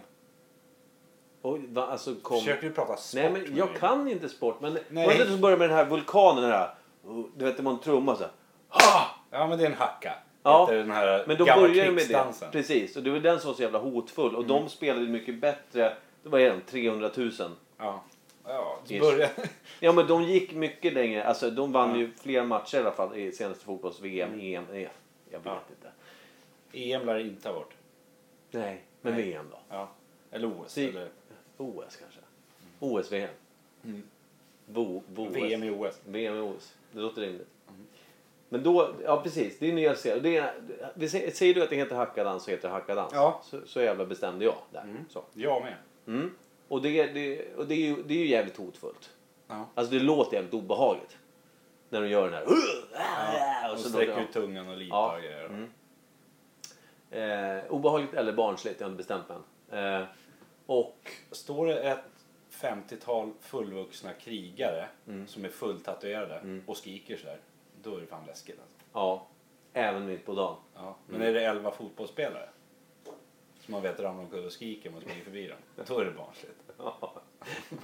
[1.42, 2.38] Och, va, alltså, kom...
[2.38, 3.78] Försöker du prata sport Nej, men jag mig?
[3.78, 4.61] kan inte sport.
[4.61, 5.06] Men Nej.
[5.06, 6.44] var det inte som började med den här vulkanen?
[6.44, 6.75] Här,
[7.37, 8.32] du vet, det var en trumma så här.
[8.68, 9.04] Ah!
[9.30, 10.14] Ja, men det är en hacka.
[10.45, 12.49] Ja, den här Men då började med det.
[12.53, 12.97] Precis.
[12.97, 14.37] Och det var den som var så jävla hotfull.
[14.37, 15.97] Och de spelade mycket bättre.
[16.23, 17.31] Det var de 300 000.
[17.79, 18.05] Ja.
[18.47, 18.79] Ja.
[19.81, 21.25] Ja men de gick mycket längre.
[21.25, 21.97] Alltså de vann Ja.
[21.97, 24.65] ju flera matcher i alla fall i senaste fotbolls-VM, EM.
[24.71, 24.89] Nej,
[25.31, 25.61] jag vet Ja.
[25.71, 25.89] inte.
[26.95, 27.73] EM lär det inte ha varit.
[28.51, 29.23] Nej, men Nej.
[29.23, 29.59] VM då?
[29.69, 29.89] Ja.
[30.31, 30.73] Eller OS.
[30.73, 31.09] Si- Eller
[31.57, 32.21] OS kanske?
[32.81, 33.31] OS, VM?
[33.85, 34.03] Mm.
[35.33, 36.01] VM i OS.
[36.05, 36.75] VM i OS.
[36.93, 37.49] Det låter rimligt.
[38.49, 40.23] Men då, ja precis, det är Nya Zeeland.
[40.23, 43.13] Det är, säger, säger du att det heter hackadans så heter det hackadans.
[43.15, 43.41] Ja.
[43.45, 44.83] Så, så jävla bestämde jag där.
[44.83, 45.05] Mm.
[45.09, 45.25] Så.
[45.35, 45.75] Jag med.
[46.07, 46.31] Mm.
[46.69, 49.11] Och, det, det, och det, är ju, det är ju jävligt hotfullt.
[49.49, 49.67] Ja.
[49.75, 51.19] Alltså det låter jävligt obehagligt.
[51.89, 52.45] När de gör den här...
[52.95, 53.67] Ja.
[53.69, 55.17] Och Och så sträcker ut tungan och lipar Ja.
[55.17, 55.47] och grejer.
[55.47, 55.71] Mm.
[57.11, 60.05] Eh, obehagligt eller barnsligt, jag har inte bestämt mig eh,
[60.67, 61.11] Och...
[61.31, 61.99] Står det ett
[62.51, 65.27] 50-tal fullvuxna krigare Mm.
[65.27, 66.63] som är fulltatuerade Mm.
[66.67, 67.39] och skriker sådär.
[67.85, 68.76] Då är det fan läskigt alltså.
[68.93, 69.26] Ja,
[69.73, 70.57] även mitt på dagen.
[70.75, 70.97] Ja.
[71.07, 71.29] Men Mm.
[71.29, 72.49] är det 11 fotbollsspelare
[73.61, 75.58] som man vet ramlar omkull och skriker om man springer förbi dem.
[75.87, 76.54] Då är det barnsligt.
[76.78, 77.13] Ja,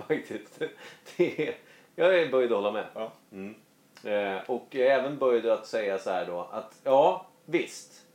[0.07, 0.59] faktiskt.
[1.17, 1.55] Det är,
[1.97, 2.87] jag är böjd att hålla med.
[2.95, 3.13] Ja.
[3.33, 3.55] Mm.
[4.05, 8.07] Eh, och jag är även böjd att säga så här då att ja, visst.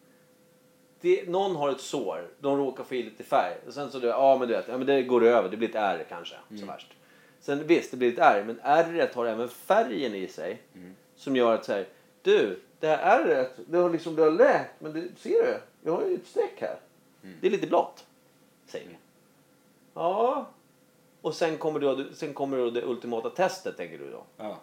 [1.02, 3.56] Det, någon har ett sår, de råkar få i lite färg.
[3.68, 5.70] Och sen så, du, ja men du vet, ja, men det går över, det blir
[5.70, 6.36] ett ärr kanske.
[6.60, 6.94] Så värst.
[7.40, 10.62] Sen visst, det blir ett ärr, men ärret har även färgen i sig.
[11.16, 11.88] Som gör att här,
[12.22, 15.60] du, det här ärret, det har liksom, det har läkt, men det, ser du?
[15.84, 16.80] Jag har ju ett streck här.
[17.42, 18.06] Det är lite blått,
[18.68, 18.96] säger vi.
[19.94, 20.46] Ja.
[21.22, 24.24] Och sen kommer, då, sen kommer då det ultimata testet, tänker du då.
[24.38, 24.58] Ja.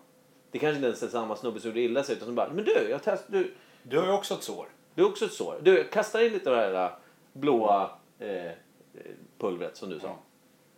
[0.51, 2.65] Det kanske inte ens är samma snubbe som gjorde illa sig utan som bara, men
[2.65, 4.67] du, jag test, du, Du har ju också ett sår.
[4.95, 5.59] du har också ett sår.
[5.63, 6.95] Du, jag kastar in lite av det här
[7.33, 8.51] blåa eh,
[9.39, 10.07] pulvret som du sa.
[10.07, 10.19] Ja.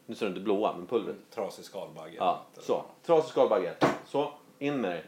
[0.07, 1.17] Nu sa du inte blåa, men pulvret.
[1.31, 2.15] Trasig skalbagge.
[2.17, 2.85] Ja, så.
[3.07, 3.75] Trasig skalbagge.
[4.07, 5.03] Så, in med det.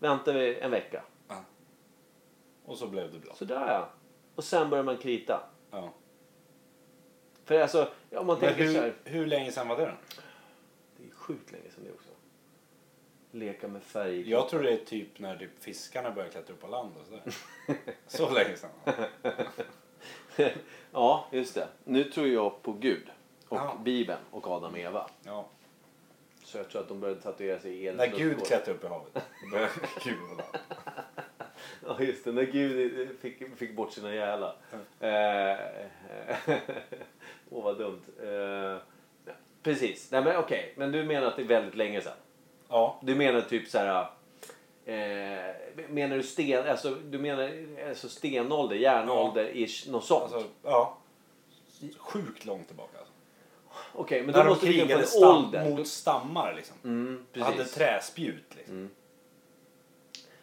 [0.00, 1.02] Väntar vi en vecka.
[1.28, 1.44] Ja.
[2.64, 3.34] Och så blev det bra.
[3.34, 3.88] Sådär ja.
[4.34, 5.42] Och sen börjar man krita.
[5.70, 5.92] Ja.
[7.44, 8.94] För alltså, om man Men tänker så här.
[9.04, 9.92] hur, hur länge sedan var det då?
[10.96, 12.10] Det är sjukt länge sedan det också.
[13.32, 14.30] Leka med färg.
[14.30, 17.22] Jag tror det är typ när typ fiskarna började klättra upp på land och sådär.
[18.06, 18.70] Så länge sedan.
[20.92, 21.68] ja, just det.
[21.84, 23.10] Nu tror jag på Gud.
[23.48, 23.76] Och Ja.
[23.84, 25.10] Bibeln och Adam och Eva.
[25.22, 25.46] Ja.
[26.50, 28.86] Så jag tror att de började tatuera sig i När eldens Gud klättrade upp i
[28.86, 29.12] havet.
[29.14, 29.72] Då började
[30.04, 30.58] Gud på land.
[31.86, 32.32] Ja, just det.
[32.32, 34.56] När Gud fick, fick bort sina gälar.
[35.00, 35.58] Eh,
[37.50, 38.02] Åh, vad dumt.
[38.22, 38.78] Eh,
[39.62, 40.10] precis.
[40.10, 40.74] Nej, men okej.
[40.76, 42.16] Men du menar att det är väldigt länge sedan?
[42.68, 43.00] Ja.
[43.02, 44.06] Du menar typ så här...
[44.84, 45.54] Eh,
[45.88, 46.68] menar du sten...
[46.68, 47.52] Alltså, du menar
[47.88, 50.22] alltså stenålder, järnålder-ish, något sånt?
[50.22, 50.98] Alltså, ja.
[51.98, 52.98] Sjukt långt tillbaka.
[52.98, 53.09] Alltså.
[53.94, 55.70] Okej, men då de måste vi gå på krigade en ålder.
[55.70, 56.76] mot stammar liksom.
[56.84, 58.74] Mm, De hade träspjut liksom.
[58.76, 58.90] Mm.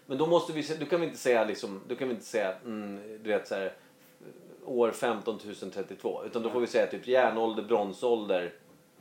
[0.05, 2.55] Men då måste vi, då kan vi inte säga liksom, då kan vi inte säga,
[2.65, 3.73] mm, du vet så här,
[4.65, 5.39] år 15
[5.73, 6.23] 032.
[6.25, 8.53] Utan då får vi säga typ järnålder, bronsålder.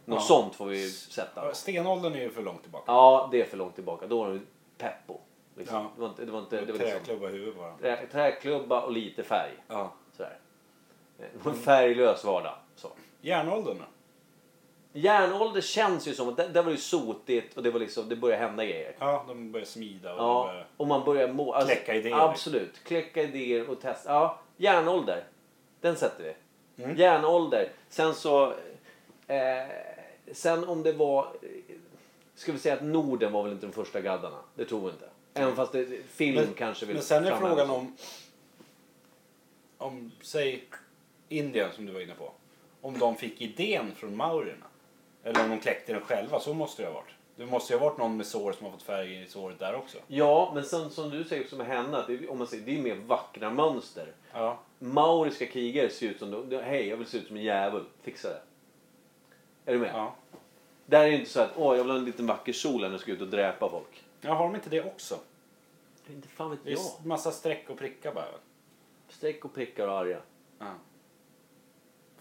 [0.04, 0.26] Något Ja.
[0.26, 1.54] sånt får vi sätta.
[1.54, 2.84] Stenåldern är ju för långt tillbaka.
[2.92, 4.06] Ja, det är för långt tillbaka.
[4.06, 4.40] Då var det
[4.78, 5.20] peppo.
[5.56, 5.76] Liksom.
[5.76, 5.90] Ja.
[5.96, 7.76] Det var inte, det var inte, det var Träklubba i huvudet bara.
[7.80, 9.52] trä, träklubba och lite färg.
[9.68, 9.92] Ja.
[10.16, 10.38] Sådär.
[11.46, 12.54] En färglös vardag.
[12.76, 12.88] Så.
[13.20, 13.76] Järnåldern?
[14.96, 18.16] Järnålder känns ju som att det, det var ju sotigt och det var liksom, det
[18.16, 18.96] började hända grejer.
[18.98, 20.66] Ja, de började smida och Ja, började...
[20.76, 21.52] och man börjar må...
[21.52, 22.16] Alltså, Kläcka idéer.
[22.16, 22.84] Absolut.
[22.84, 24.12] Kläcka idéer och testa.
[24.12, 25.24] Ja, järnålder.
[25.80, 26.84] Den sätter vi.
[26.84, 26.96] Mm.
[26.96, 27.68] Järnålder.
[27.88, 28.52] Sen så...
[29.26, 29.36] Eh,
[30.32, 31.28] sen om det var...
[32.34, 34.38] Ska vi säga att Norden var väl inte de första gaddarna?
[34.54, 35.08] Det tror vi inte.
[35.34, 37.96] Även fast det, film Men, kanske vill men sen är frågan om...
[39.78, 40.64] Om, säg
[41.28, 42.32] Indien som du var inne på.
[42.80, 44.66] om de fick idén från maurierna.
[45.26, 47.10] Eller om de kläckte den själva, så måste det ha varit.
[47.36, 49.74] Det måste ju ha varit någon med sår som har fått färg i såret där
[49.74, 49.98] också.
[50.06, 52.78] Ja, men sen, som du säger också med henne, att det, om man säger, det
[52.78, 54.12] är mer vackra mönster.
[54.32, 54.58] Ja.
[54.78, 58.40] Mauriska krigare ser ut som, hej jag vill se ut som en djävul, fixa det.
[59.70, 59.90] Är du med?
[59.94, 60.14] ja.
[60.86, 62.90] Där är det inte så att, åh jag vill ha en liten vacker sol när
[62.90, 64.04] jag ska ut och dräpa folk.
[64.20, 65.18] Ja, har de inte det också?
[66.10, 67.06] Inte fan vet Det är jag.
[67.06, 68.24] massa streck och prickar bara.
[69.08, 70.18] Streck och prickar och arga.
[70.58, 70.72] Ja.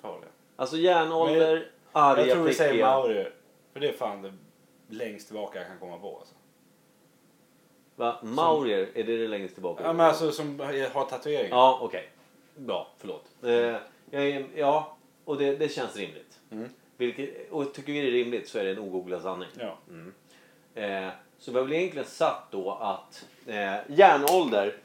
[0.01, 0.29] Farliga.
[0.55, 3.34] Alltså järnålder, arga, Jag tror vi säger maurier.
[3.73, 4.34] För det är fan det
[4.88, 6.17] längst tillbaka jag kan komma på.
[6.17, 6.36] Alltså.
[7.95, 8.19] Va?
[8.23, 9.84] Maurier, är det det längst tillbaka?
[9.84, 10.60] Ja, men alltså som
[10.93, 11.58] har tatueringar.
[11.58, 12.10] Ja, okej.
[12.55, 13.25] Bra, förlåt.
[13.43, 13.75] Eh,
[14.12, 16.39] jag ja, och det, det känns rimligt.
[16.51, 16.69] Mm.
[16.97, 19.49] Vilket, och tycker vi det är rimligt så är det en ogooglad sanning.
[19.60, 19.77] Ja.
[20.81, 24.75] Eh, så vi har väl egentligen satt då att eh, järnålder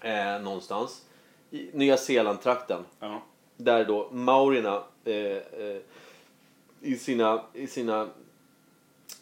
[0.00, 1.04] eh, någonstans
[1.50, 3.22] i Nya Zeeland-trakten Ja.
[3.56, 5.76] där då maurierna eh, eh,
[6.82, 8.08] i sina, i sina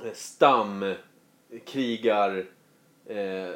[0.04, 0.96] eh, stamkrigar
[3.06, 3.50] eh,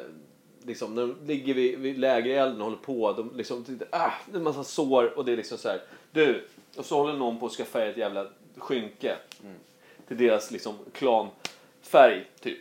[0.65, 3.13] liksom, när de ligger vid, vid lägerelden och håller på.
[3.13, 5.81] De liksom, ah, det är en massa sår och det är liksom så här.
[6.11, 9.15] Du, och så håller någon på att ska färga ett jävla skynke
[10.07, 12.59] till deras liksom klanfärg typ.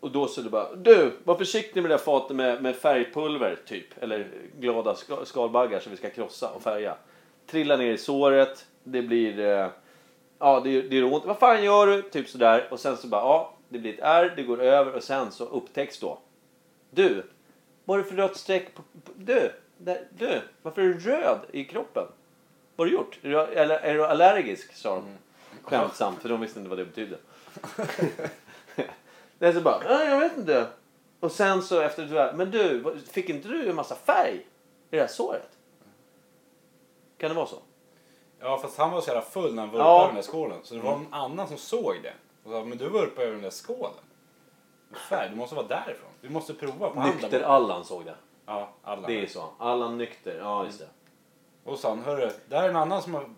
[0.00, 2.76] Och då så är det bara, du, var försiktig med det där fatet med, med
[2.76, 4.02] färgpulver typ.
[4.02, 4.28] Eller
[4.60, 6.96] glada skalbaggar som vi ska krossa och färga.
[7.46, 9.68] Trilla ner i såret, det blir, eh,
[10.40, 11.24] ja det, det gör ont.
[11.24, 12.02] Vad fan gör du?
[12.02, 12.68] Typ sådär.
[12.70, 15.44] Och sen så bara, ja det blir ett ärr, det går över och sen så
[15.44, 16.18] upptäcks då.
[16.90, 17.22] Du,
[17.84, 21.40] vad är det för rött streck på, på du, där, du, varför är du röd
[21.52, 22.06] i kroppen?
[22.76, 23.18] Vad har du gjort?
[23.24, 24.74] Eller, är du allergisk?
[24.74, 25.04] sa de.
[25.62, 27.16] Skämtsamt, för de visste inte vad det betydde.
[29.38, 30.66] det är så bara, "Ja, jag vet inte.
[31.20, 34.36] Och sen så efter tag, men du, fick inte du en massa färg
[34.90, 35.50] i det här såret?
[37.18, 37.62] Kan det vara så?
[38.40, 39.96] Ja, fast han var så jävla full när han vurpade Ja.
[39.98, 40.58] över den där skålen.
[40.62, 42.12] Så det var någon annan som såg det.
[42.44, 43.92] Och sa, men du vurpade över den där skålen.
[45.08, 46.10] Färg, du måste vara därifrån.
[46.20, 47.18] Du måste prova på handen.
[47.22, 48.14] Nykter Allan såg det.
[48.46, 49.06] Ja, alla.
[49.08, 49.44] Det är så.
[49.58, 50.88] Allan nykter, ja just det.
[51.64, 53.30] Och sa han, hörru, där är en annan som har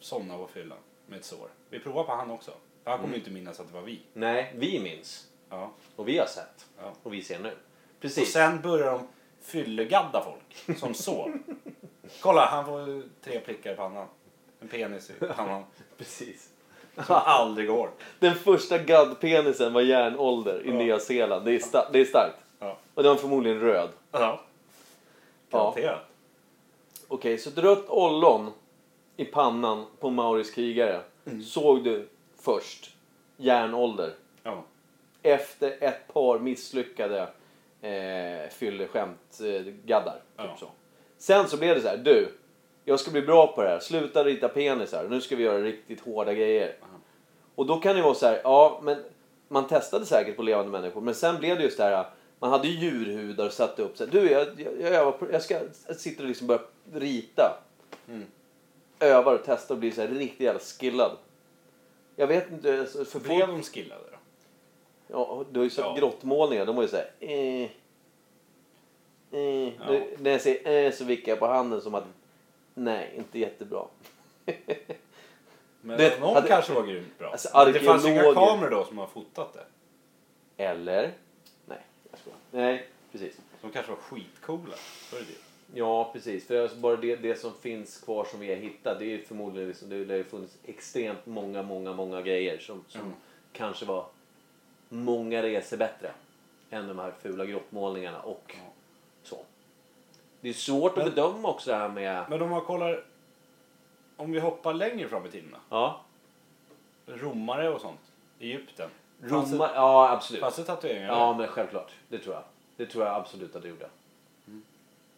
[0.00, 1.48] somnat på fyllan med ett sår.
[1.70, 2.50] Vi provar på han också.
[2.84, 4.02] För han kommer ju inte minnas att det var vi.
[4.12, 5.26] Nej, vi minns.
[5.50, 5.70] Ja.
[5.96, 6.66] Och vi har sett.
[6.78, 6.92] Ja.
[7.02, 7.48] Och vi ser nu.
[7.50, 8.32] Och Precis.
[8.32, 9.08] sen börjar de
[9.40, 11.32] fyllegadda folk som sov.
[12.22, 14.06] Kolla, han får tre prickar i pannan.
[14.60, 15.64] En penis i pannan.
[15.98, 16.48] Precis.
[16.94, 17.90] Som aldrig går.
[18.18, 20.74] Den första gaddpenisen var järnålder i Ja.
[20.74, 21.44] Nya Zeeland.
[21.44, 22.36] Det är, sta- det är starkt.
[22.58, 22.76] Ja.
[22.94, 23.88] Och den var förmodligen röd.
[24.12, 24.40] Ja.
[25.50, 26.00] Garanterat.
[27.08, 28.52] Okej, så ett rött ollon
[29.16, 31.00] i pannan på en maurisk krigare
[31.44, 32.08] såg du
[32.42, 32.90] först
[33.36, 34.12] järnålder.
[34.42, 34.64] Ja.
[35.22, 37.20] Efter ett par misslyckade
[37.82, 39.64] eh, fylleskämt eh.
[39.64, 40.56] Typ Ja.
[40.60, 40.70] så.
[41.18, 42.32] Sen så blev det så här, du,
[42.90, 43.80] jag ska bli bra på det här.
[43.80, 45.08] Sluta rita penisar.
[45.08, 46.76] Nu ska vi göra riktigt hårda grejer.
[47.54, 48.96] Och då kan det vara så här, ja men
[49.48, 51.00] man testade säkert på levande människor.
[51.00, 52.06] Men sen blev det just det här,
[52.38, 54.46] man hade djurhudar och satte upp så här, du jag,
[54.80, 57.62] jag, jag, jag ska jag sitter och liksom börja rita.
[58.08, 58.26] Mm.
[59.00, 61.16] Övar och testar och blir så här riktigt jävla skillad.
[62.16, 64.18] Jag vet inte, alltså, för Blev de skillade då?
[65.06, 65.96] ja, du har ju sett Ja.
[65.98, 67.68] grottmålningar, de var ju så här, eh,
[69.32, 69.72] eh.
[69.78, 69.90] Ja.
[69.90, 72.04] Nu, när jag säger eh så vickar jag på handen som att,
[72.84, 73.84] nej, inte jättebra.
[75.80, 77.30] Men Det- någon hade- kanske var grymt bra.
[77.30, 79.64] Alltså, Men det fanns inga arkeologer- kameror då som har fotat det.
[80.64, 81.12] Eller,
[81.66, 81.78] nej,
[82.10, 82.38] jag skojar.
[82.50, 83.36] Nej, precis.
[83.62, 84.74] De kanske var skitcoola.
[85.12, 85.78] Är det.
[85.78, 86.46] Ja, precis.
[86.46, 89.22] För alltså bara det, det som finns kvar som vi har hittat, det är ju
[89.24, 93.12] förmodligen liksom, det ju funnits extremt många, många, många grejer som, som Mm.
[93.52, 94.06] kanske var
[94.88, 96.10] många resor bättre
[96.70, 98.69] än de här fula grottmålningarna och Ja.
[100.40, 102.24] Det är svårt Men- att bedöma också det här med...
[102.30, 103.04] Men om man kollar...
[104.16, 105.58] Om vi hoppar längre fram i tiden då?
[105.76, 106.00] Ja,
[107.06, 108.00] Romare och sånt.
[108.40, 108.90] Egypten.
[109.28, 110.40] Fanns det- Roma, ja absolut.
[110.42, 111.92] Fanns det tatueringar Ja, men självklart.
[112.08, 112.42] Det tror jag.
[112.76, 113.88] Det tror jag absolut att det gjorde.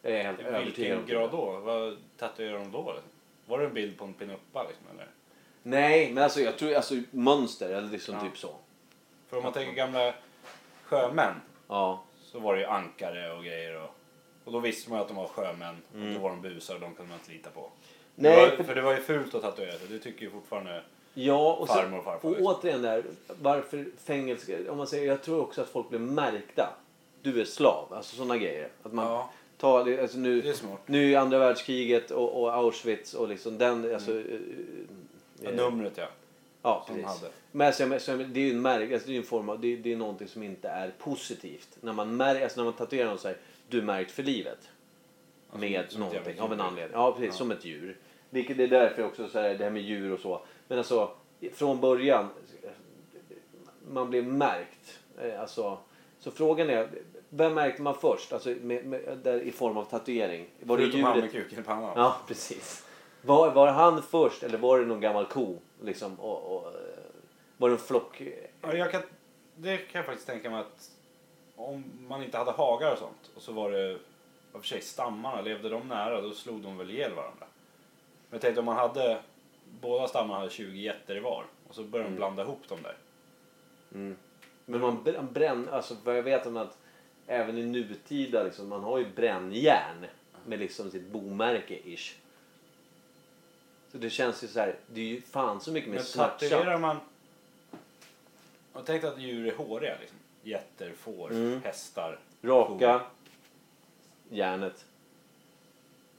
[0.03, 1.61] Jag är helt I övertygad vilken grad då?
[1.61, 2.95] Vad tatuerade de då?
[3.47, 5.07] Var det en bild på en pinuppa liksom eller?
[5.63, 8.21] Nej, men alltså jag tror alltså mönster eller liksom Ja.
[8.21, 8.55] typ så.
[9.29, 10.15] För om man tänker gamla
[10.85, 11.35] sjömän
[11.69, 12.03] Ja.
[12.23, 13.91] så var det ju ankare och grejer och,
[14.45, 16.09] och då visste man ju att de var sjömän Mm.
[16.09, 17.71] och då var de busar och de kunde man inte lita på.
[18.15, 20.83] Nej, det var, för- det var ju fult att tatuera sig, det tycker ju fortfarande
[21.15, 22.29] Ja, och, farmor och farfar.
[22.29, 22.47] och liksom.
[22.47, 23.05] återigen där,
[23.43, 26.71] varför fängelse, om man säger, jag tror också att folk blir märkta.
[27.23, 28.69] Du är slav, alltså sådana grejer.
[28.83, 29.31] Att man Ja.
[29.59, 30.81] tar, alltså nu, Det är smart.
[30.87, 34.19] nu i andra världskriget och, och Auschwitz och liksom den, alltså.
[34.19, 34.25] eh,
[35.43, 36.07] Ja, eh, numret ja.
[36.63, 37.11] ja, som precis.
[37.21, 37.33] hade.
[37.53, 39.93] Men alltså, det är ju en märk, alltså, det är en form av, det, det
[39.93, 41.69] är någonting som inte är positivt.
[41.81, 43.37] När man, mär, alltså, när man tatuerar någon så här,
[43.73, 44.59] du är märkt för livet.
[45.51, 46.93] Som- med som någonting, av en anledning.
[46.95, 47.33] Ja, precis, Ja.
[47.39, 47.97] som ett djur.
[48.31, 50.41] Vilket är därför också så här, det här med djur och så.
[50.69, 51.11] Men alltså
[51.55, 52.29] från början.
[53.89, 54.99] Man blev märkt.
[55.23, 55.79] Eh, Alltså,
[56.19, 56.89] så frågan är.
[57.29, 58.33] Vem märkte man först?
[58.33, 60.47] Alltså med, med, där, i form av tatuering.
[60.61, 61.33] Var det Förutom han djuret?
[61.35, 61.93] med kuken i pannan.
[61.97, 62.87] Ja, precis.
[63.23, 65.59] Var, var han först eller var det någon gammal ko?
[65.85, 66.73] Liksom, och, och,
[67.57, 68.23] var det en flock?
[68.63, 69.03] Ja, jag kan,
[69.57, 70.91] det kan jag faktiskt tänka mig att
[71.57, 73.99] om man inte hade hagar och sånt och så var det, i
[74.53, 77.47] och för sig stammarna, levde de nära då slog de väl ihjäl varandra.
[78.29, 79.21] Men jag tänkte om man hade,
[79.81, 82.97] båda stammarna hade 20 getter i var och så började de blanda ihop dem där.
[84.65, 86.79] Men man br- bränner, alltså vad jag vet om att
[87.27, 90.07] även i nutida liksom, man har ju brännjärn
[90.47, 92.15] med liksom sitt bomärke ish.
[93.93, 96.05] Så det känns ju så här, det är ju fan så mycket mer Men
[96.39, 96.97] tatuerar man,
[98.75, 100.19] jag tänkte att djur är håriga liksom.
[100.43, 101.63] Getter, får, Mm.
[101.63, 102.19] hästar.
[102.43, 103.01] Raka
[104.31, 104.85] järnet.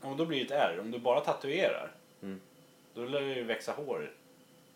[0.02, 0.78] Men då blir det ett R.
[0.82, 2.42] Om du bara tatuerar, Mm.
[2.94, 4.12] då lär det ju växa hår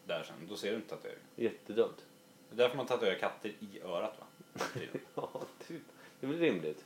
[0.05, 0.35] där sen.
[0.49, 1.23] Då ser du inte tatueringen.
[1.35, 2.05] Jättedumt.
[2.49, 4.25] Det är därför man tatuerar katter i örat va?
[5.15, 5.29] Ja,
[5.67, 5.81] typ.
[6.19, 6.85] Det är väl rimligt.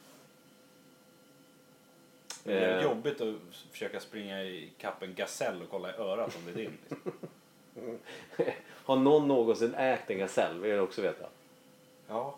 [2.43, 2.83] Det är Eh.
[2.83, 3.35] jobbigt att
[3.71, 6.77] försöka springa i kapp en gasell och kolla i örat om det är din.
[6.89, 7.99] Liksom.
[8.85, 10.59] Har någon någonsin ägt en gasell?
[10.59, 11.25] Vill jag också veta.
[12.07, 12.35] Ja,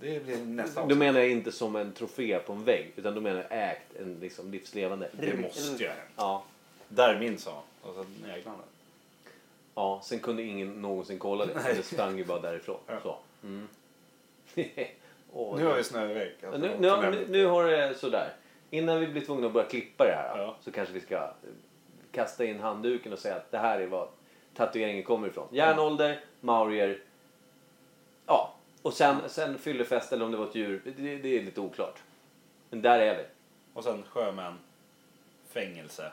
[0.00, 0.98] det blir nästa Då avsnitt.
[0.98, 4.18] menar jag inte som en trofé på en vägg utan då menar jag ägt en
[4.20, 5.08] liksom livslevande.
[5.12, 5.94] Det måste jag.
[6.16, 6.44] Ja.
[6.88, 7.62] Där min sa.
[7.82, 8.58] Och så äglarna.
[9.74, 11.52] Ja, sen kunde ingen någonsin kolla det.
[11.76, 12.78] Det sprang ju bara därifrån.
[12.86, 12.98] Ja.
[13.02, 13.16] Så.
[13.42, 13.68] Mm.
[15.32, 16.32] Åh, Nu har vi snövägg.
[16.40, 18.32] Ja, nu, nu, nu, nu har det sådär.
[18.70, 20.56] Innan vi blir tvungna att börja klippa det här Ja.
[20.64, 21.30] så kanske vi ska eh,
[22.12, 24.08] kasta in handduken och säga att det här är vad
[24.54, 25.48] tatueringen kommer ifrån.
[25.50, 26.98] Järnålder, maurier.
[28.86, 30.80] Och sen, sen fyllefest eller om det var ett djur.
[30.84, 32.02] Det, det är lite oklart.
[32.70, 33.24] Men där är vi.
[33.72, 34.58] Och sen sjömän.
[35.48, 36.10] Fängelse.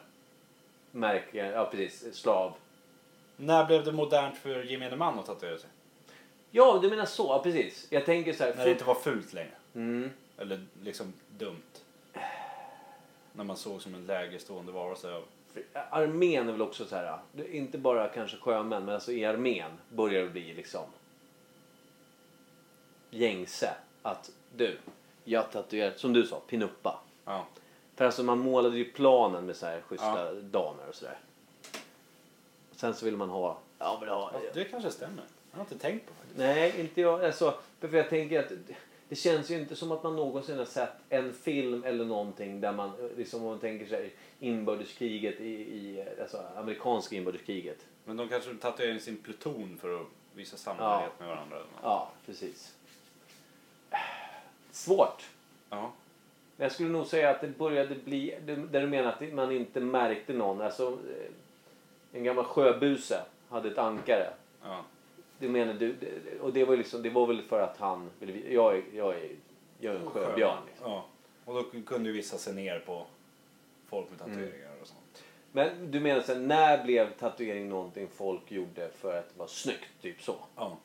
[0.91, 2.53] Märke, ja precis, slav.
[3.37, 5.69] När blev det modernt för gemene man att tatuera sig?
[6.51, 7.87] Ja, du menar så, ja, precis.
[7.89, 8.55] Jag tänker så här.
[8.55, 9.55] När det inte var fult längre.
[9.75, 10.09] Mm.
[10.37, 11.81] Eller liksom dumt.
[13.33, 15.23] När man såg som en lägre stående varelse av...
[15.53, 19.25] För Armén är väl också så här, är inte bara kanske sjömän, men alltså i
[19.25, 20.85] armén börjar det bli liksom
[23.13, 24.77] gängse att du,
[25.23, 26.99] jag tatuerar, som du sa, pinuppa.
[27.25, 27.45] Ja.
[27.95, 30.41] För alltså man målade ju planen med så här schyssta Ja.
[30.41, 31.17] damer och sådär.
[32.75, 35.23] Sen så vill man ha, ja men ha, Ja, det kanske stämmer.
[35.51, 36.37] Jag har inte tänkt på faktiskt.
[36.37, 38.51] nej inte jag, alltså, för jag tänker att
[39.09, 42.71] det känns ju inte som att man någonsin har sett en film eller någonting där
[42.71, 47.77] man, liksom om man tänker sig inbördeskriget i, i alltså amerikanska inbördeskriget.
[48.05, 51.57] Men de kanske tatuerar in sin pluton för att visa samhörighet med varandra.
[51.83, 52.73] Ja, precis.
[54.73, 55.23] Svårt.
[55.69, 55.91] Ja.
[56.57, 60.33] Jag skulle nog säga att det började bli, där du menar att man inte märkte
[60.33, 60.61] någon.
[60.61, 64.33] Alltså, eh, en gammal sjöbuse hade ett ankare.
[64.63, 64.83] ja.
[65.39, 65.95] Det menar du,
[66.41, 69.15] och det var, liksom, det var väl för att han ville, vi- jag är, jag
[69.15, 69.29] är,
[69.79, 70.57] jag är en sjöbjörn.
[70.67, 70.91] Liksom.
[70.91, 71.05] Ja.
[71.45, 73.05] Och då kunde ju vissa se ner på
[73.89, 75.23] folk med tatueringar och sånt.
[75.51, 80.01] Men du menar sen, när blev tatuering någonting folk gjorde för att det var snyggt?
[80.01, 80.35] Typ så.
[80.55, 80.77] Ja.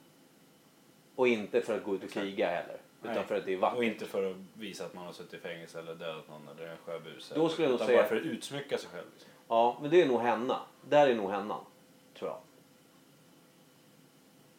[1.14, 2.76] Och inte för att gå ut och kriga heller.
[3.02, 3.24] Utan Nej.
[3.24, 3.78] för att det är vackert.
[3.78, 6.70] Och inte för att visa att man har suttit i fängelse eller dödat någon eller
[6.70, 7.34] en sjöbuse.
[7.34, 9.06] Då skulle jag nog säga- bara för att utsmycka sig själv.
[9.12, 9.30] Liksom.
[9.48, 10.60] Ja, men det är nog henna.
[10.88, 11.60] Där är nog hennan.
[12.18, 12.38] Tror jag.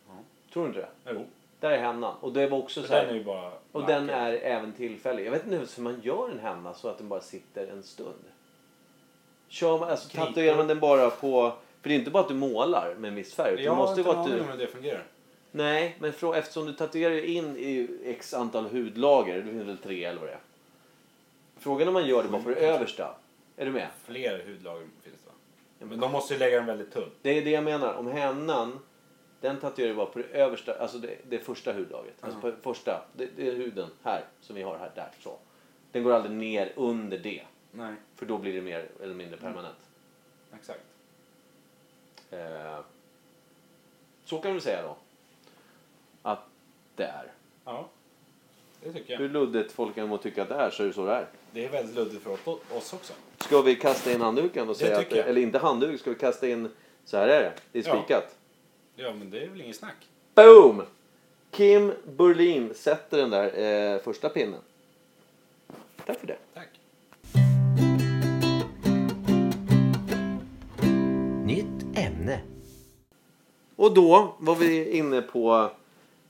[0.08, 0.14] Ja.
[0.54, 1.14] Tror du inte det?
[1.14, 1.26] Jo.
[1.60, 2.16] Där är hennan.
[2.22, 3.94] Och det var också För så här, den är ju bara Och vacker.
[3.94, 5.26] den är även tillfällig.
[5.26, 8.24] Jag vet inte hur man gör en henna så att den bara sitter en stund.
[9.48, 11.54] Kör man, alltså, tatuerar man den bara på...
[11.82, 13.64] För det är inte bara att du målar med en viss färg.
[13.64, 15.04] Jag har inte en aning om hur det fungerar.
[15.52, 20.04] Nej, men frå, eftersom du tatuerar in i x antal hudlager, det finns väl tre
[20.06, 20.40] eller vad det är.
[21.58, 23.16] Frågan om man gör det bara på det översta.
[23.58, 23.88] Är du med?
[24.04, 25.34] Fler hudlager finns det va?
[25.90, 27.10] Men- de måste ju lägga den väldigt tunn.
[27.22, 27.94] Det är det jag menar.
[27.94, 28.80] Om hennan,
[29.42, 32.14] den tatuerar bara på det översta, alltså det, det första hudlagret.
[32.22, 35.38] Alltså på första, det, det är huden här som vi har här, där så.
[35.92, 37.42] Den går aldrig ner under det.
[37.72, 39.78] Nej, För då blir det mer eller mindre permanent.
[40.56, 40.84] exakt.
[42.32, 42.80] Eh,
[44.26, 44.96] så kan vi säga då.
[47.00, 47.32] Det är.
[47.66, 47.90] Ja,
[48.84, 49.20] det tycker jag.
[49.20, 51.28] Hur luddigt folk än må tycka att det är så är det så det är.
[51.52, 52.32] Det är väldigt luddigt för
[52.78, 53.14] oss också.
[53.38, 55.28] Ska vi kasta in handduken och säga att, jag.
[55.28, 56.70] eller inte handduk, ska vi kasta in,
[57.06, 58.02] så här är det, det är Ja.
[58.02, 58.36] spikat.
[58.96, 59.96] Ja, men det är väl ingen snack.
[60.36, 60.82] Boom!
[61.52, 64.62] Kim Burlin sätter den där eh, första pinnen.
[66.06, 66.38] Tack för det.
[66.54, 66.70] Tack.
[71.46, 72.40] Nytt ämne.
[73.76, 75.72] Och då var vi inne på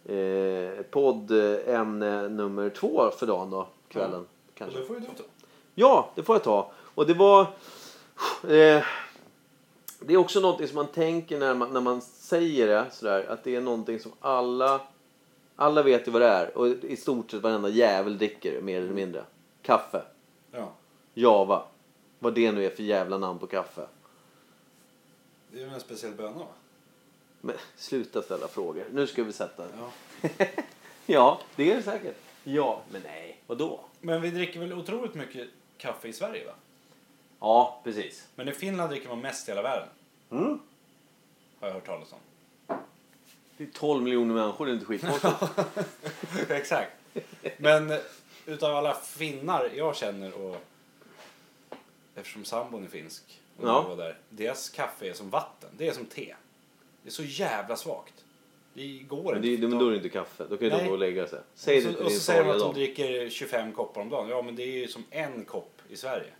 [0.10, 4.19] eh, poddämne nummer två för dagen då, kvällen.
[4.19, 4.80] Och Kanske.
[4.80, 5.24] det får ju du ta.
[5.76, 6.72] Ja, det får jag ta.
[6.95, 7.41] Och det var...
[8.43, 8.84] Eh,
[10.02, 13.26] Det är också någonting som man tänker när man, när man säger det sådär.
[13.30, 14.82] Att det är någonting som alla...
[15.56, 16.58] Alla vet ju vad det är.
[16.58, 19.24] Och i stort sett varenda jävel dricker mer eller mindre.
[19.62, 20.02] Kaffe.
[20.52, 20.72] Ja.
[21.13, 21.63] Java.
[22.19, 23.88] Vad det nu är för jävla namn på kaffe.
[25.52, 26.45] Det är väl en speciell böna va?
[27.41, 28.86] Men sluta ställa frågor.
[28.91, 29.91] Nu ska vi sätta Ja.
[31.06, 32.17] Ja, det är det säkert.
[32.43, 33.38] Ja, men nej.
[33.47, 33.80] Vadå?
[34.02, 35.47] Men vi dricker väl otroligt mycket
[35.78, 36.52] kaffe i Sverige va?
[37.39, 38.28] Ja, precis.
[38.36, 39.88] Men i Finland dricker man mest i hela världen.
[40.32, 40.60] Mm.
[41.60, 42.19] Har jag hört talas om.
[43.58, 45.36] Det är 12 miljoner människor, det är inte skitkonstigt.
[46.49, 46.91] Exakt.
[47.58, 47.97] Men eh,
[48.45, 50.58] utav alla finnar jag känner och
[52.15, 53.82] eftersom sambon är finsk och Ja.
[53.84, 54.17] jag var där.
[54.30, 55.69] Deras kaffe är som vatten.
[55.78, 56.36] Det är som te.
[57.04, 58.14] Det är så jävla svagt.
[58.74, 59.68] Det går men, det, inte.
[59.68, 60.46] men då är det inte kaffe.
[60.50, 61.40] Då kan ju de gå och lägga sig.
[61.56, 64.10] Säg och det så, till och så säger de att de dricker 25 koppar om
[64.10, 64.30] dagen.
[64.30, 66.32] Ja men det är ju som en kopp i Sverige.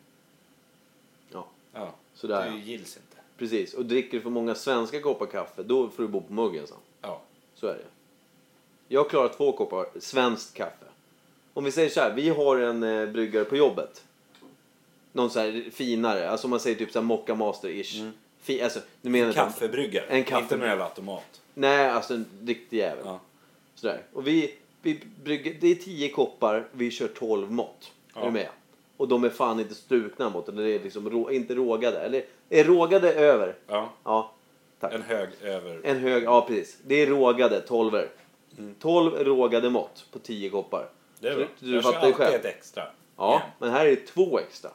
[1.30, 1.94] Ja, Ja.
[2.14, 3.18] sådär Det gills inte.
[3.38, 3.74] Precis.
[3.74, 6.78] Och dricker du för många svenska koppar kaffe, då får du bo på muggen sen.
[7.02, 7.22] Ja.
[7.56, 7.86] Så är det.
[8.88, 10.86] Jag klarar två koppar svenskt kaffe.
[11.54, 14.04] Om vi säger så här, vi har en eh, bryggare på jobbet.
[15.14, 18.12] Någon så här finare, alltså om man säger typ så här Mocca Master-ish.
[18.42, 20.06] Fi, alltså, du menar inte- Kaffebryggare.
[20.10, 20.60] En Inte kaffebryggare.
[20.60, 21.42] någon jävla automat.
[21.54, 23.04] Nej, alltså en riktig jävel.
[23.06, 23.20] Ja.
[23.76, 24.02] Sådär.
[24.14, 27.92] Och vi, vi brygger, det är 10 koppar, vi kör 12 mått.
[28.16, 28.26] Är Ja.
[28.26, 28.48] du med?
[28.98, 32.00] Och de är fan inte strukna mått, eller det är liksom rå, inte rågade.
[32.00, 33.56] Eller är rågade över?
[33.68, 33.90] Ja.
[34.04, 34.32] Ja,
[34.80, 34.94] tack.
[34.94, 35.82] En hög över.
[35.84, 36.78] En hög, ja precis.
[36.88, 38.02] Det är rågade 12
[38.80, 40.90] 12 rågade mått på 10 koppar.
[41.20, 41.46] Det är bra.
[41.60, 42.36] Du, du jag kör fattar alltid själv.
[42.36, 42.84] ett extra.
[43.18, 43.50] Ja, Igen.
[43.60, 44.72] men här är det två extra.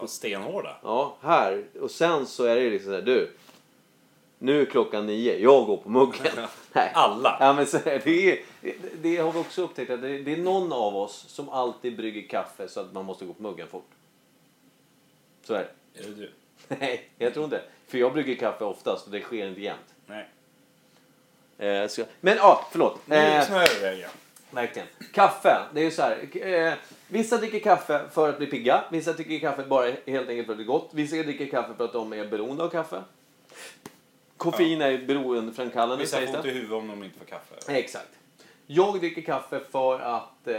[0.00, 0.76] Fan, stenhårda.
[0.82, 1.64] Ja, här.
[1.80, 3.30] Och sen så är det liksom såhär, du.
[4.38, 6.32] Nu är klockan nio, jag går på muggen.
[6.72, 6.90] Nej.
[6.94, 7.36] Alla.
[7.40, 8.38] Ja, men så är det, är,
[9.02, 12.28] det har vi också upptäckt att det, det är någon av oss som alltid brygger
[12.28, 13.88] kaffe så att man måste gå på muggen fort.
[15.44, 16.00] Så är det.
[16.00, 16.30] Är det du?
[16.80, 17.62] Nej, jag tror inte.
[17.88, 19.94] För jag brygger kaffe oftast och det sker inte jämt.
[20.06, 20.28] Nej.
[21.58, 23.00] Eh, så, men ja, förlåt.
[23.06, 24.10] Nu Eh, snöar det igen.
[24.50, 24.88] Verkligen.
[25.12, 26.46] Kaffe, det är ju så här.
[26.46, 26.72] Eh,
[27.10, 28.84] vissa dricker kaffe för att bli pigga.
[28.90, 30.90] Vissa dricker kaffe bara helt enkelt för att det är gott.
[30.92, 33.02] Vissa dricker kaffe för att de är beroende av kaffe.
[34.36, 36.54] Koffein är beroendeframkallande Vissa får ont i det.
[36.54, 37.54] huvudet om de inte får kaffe.
[37.68, 38.08] Exakt.
[38.66, 40.56] Jag dricker kaffe för att eh,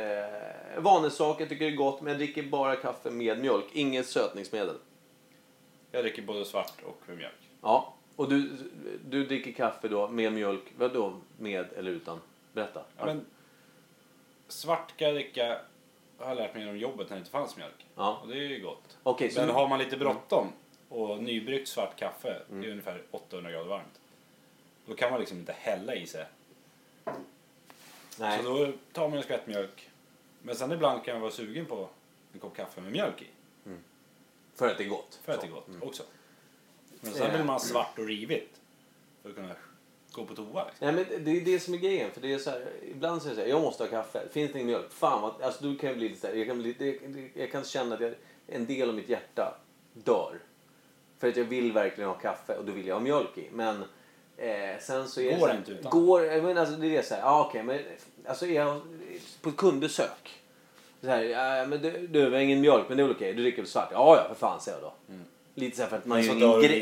[0.76, 3.66] jag tycker det är gott, men jag dricker bara kaffe med mjölk.
[3.74, 4.76] Inget sötningsmedel.
[5.92, 7.50] Jag dricker både svart och med mjölk.
[7.62, 7.94] Ja.
[8.16, 8.50] Och du,
[9.10, 12.20] du dricker kaffe då med mjölk, vadå med eller utan?
[12.54, 12.82] Berätta.
[12.98, 13.26] Ja, men
[14.48, 15.58] svart ska jag dricka,
[16.22, 17.86] har jag lärt mig genom jobbet när det inte fanns mjölk.
[17.96, 18.20] Ja.
[18.22, 18.98] Och det är ju gott.
[19.34, 20.48] Så Men nu- har man lite bråttom
[20.90, 22.64] och nybryggt svart kaffe, det Mm.
[22.64, 24.00] är ungefär 800 grader varmt.
[24.86, 26.26] Då kan man liksom inte hälla i sig.
[28.20, 28.44] Nej.
[28.44, 29.90] Så då tar man en skvätt mjölk.
[30.42, 31.90] Men sen ibland kan jag vara sugen på
[32.34, 33.28] en kopp kaffe med mjölk i.
[34.56, 35.20] För att det är gott.
[35.24, 36.04] För att det är gott också.
[37.02, 38.62] Men sen vill man ha svart och rivigt.
[39.22, 39.56] För att kunna
[40.12, 40.66] gå på toa.
[40.66, 40.66] Liksom.
[40.80, 42.12] Nej, men det är det som är grejen.
[42.12, 44.22] För det är så här, ibland säger jag så här, jag måste ha kaffe.
[44.32, 44.92] Finns det ingen mjölk?
[44.92, 47.96] Fan vad, alltså du kan bli lite så här, jag kan, bli, jag kan känna
[47.96, 48.14] att jag,
[48.48, 49.58] en del av mitt hjärta
[49.94, 50.40] dör.
[51.20, 53.50] För att jag vill verkligen ha kaffe och då vill jag ha mjölk i.
[53.52, 53.84] Men
[54.38, 55.92] eh, sen så är Går det så inte här, utan.
[55.92, 57.80] Går, jag menar, alltså det är så här, ja okej men
[58.26, 58.82] alltså är jag
[59.42, 60.42] på kundbesök.
[61.02, 63.42] Så här, ja, men du, du har ingen mjölk men det är väl okej, du
[63.42, 63.90] dricker väl svart?
[63.92, 65.14] Ja ja för fan säger jag då.
[65.56, 66.80] Lite så här för att man Men gör så ingen dör du grej.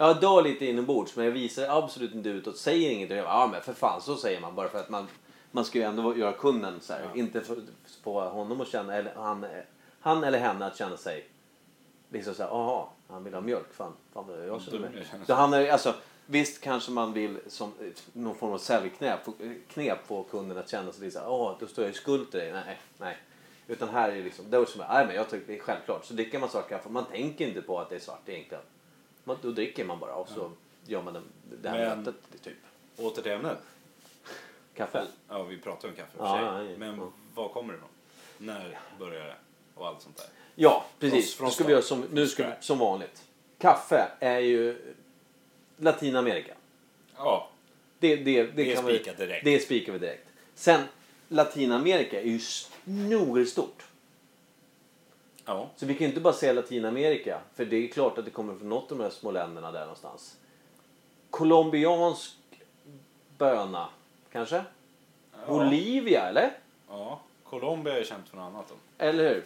[0.00, 2.56] Jag dör lite inombords men jag visar absolut inte utåt.
[2.56, 3.10] Säger inget.
[3.10, 5.08] Jag bara, Ja men för fan så säger man bara för att man,
[5.50, 7.00] man ska ju ändå göra kunden så här.
[7.14, 7.20] Ja.
[7.20, 7.62] Inte för-
[8.02, 9.46] få honom att känna, eller han,
[10.00, 11.28] han eller henne att känna sig
[12.10, 13.72] liksom så här, jaha, han vill ha mjölk.
[13.72, 15.06] Fan, fan vad jag känner mig.
[15.26, 15.94] Så han är, alltså,
[16.26, 17.72] visst kanske man vill som
[18.12, 19.20] någon form av säljknep
[19.68, 22.52] knep få kunden att känna sig lite åh då står jag i skuld till dig.
[22.52, 23.16] Nej, nej.
[23.66, 26.04] Utan här är liksom, det är som, nej men jag tycker det är självklart.
[26.04, 28.62] Så dricker man svart kaffe, man tänker inte på att det är svart egentligen.
[29.28, 30.50] Man, då dricker man bara och så
[30.86, 31.22] gör man det,
[31.62, 32.56] det här Men- mötet typ.
[32.96, 33.58] Åter till ämnet.
[34.74, 35.06] Kaffe.
[35.28, 36.72] Ja, vi pratar om kaffe i och Ja, för ja, sig.
[36.72, 36.78] ja.
[36.78, 37.10] Men Ja.
[37.34, 37.88] var kommer det ifrån?
[38.38, 39.36] När börjar det?
[39.74, 40.26] Och allt sånt där.
[40.54, 41.34] Ja, precis.
[41.34, 42.64] Från- Nu ska från vi göra som, nu ska vi, Scratch.
[42.66, 43.22] som vanligt.
[43.58, 44.94] Kaffe är ju
[45.76, 46.54] Latinamerika.
[47.16, 47.48] Ja,
[47.98, 49.44] Det, det, det, Det är kan vi- spikat direkt.
[49.44, 50.28] Det spikar vi direkt.
[50.54, 50.80] Sen,
[51.28, 53.84] Latinamerika är ju snorstort.
[55.48, 55.70] Ja.
[55.76, 57.40] Så vi kan ju inte bara säga Latinamerika.
[57.54, 59.80] För det är klart att det kommer från något av de här små länderna där
[59.80, 60.36] någonstans.
[61.30, 62.36] Colombiansk
[63.38, 63.88] böna,
[64.32, 64.64] kanske?
[65.46, 66.50] Bolivia, eller?
[66.88, 67.20] ja.
[67.44, 68.68] Colombia är känt för något annat.
[68.68, 68.74] Då.
[68.98, 69.44] Eller hur?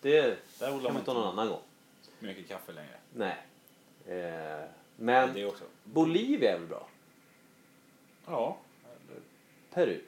[0.00, 1.60] Det kan vi ta någon annan gång.
[2.18, 2.96] mycket kaffe längre.
[3.14, 3.36] Nej.
[4.06, 4.64] Eh,
[4.96, 5.64] men Det också.
[5.84, 6.86] Bolivia är väl bra?
[8.26, 8.56] Ja.
[8.84, 9.20] Eller
[9.74, 10.00] Peru?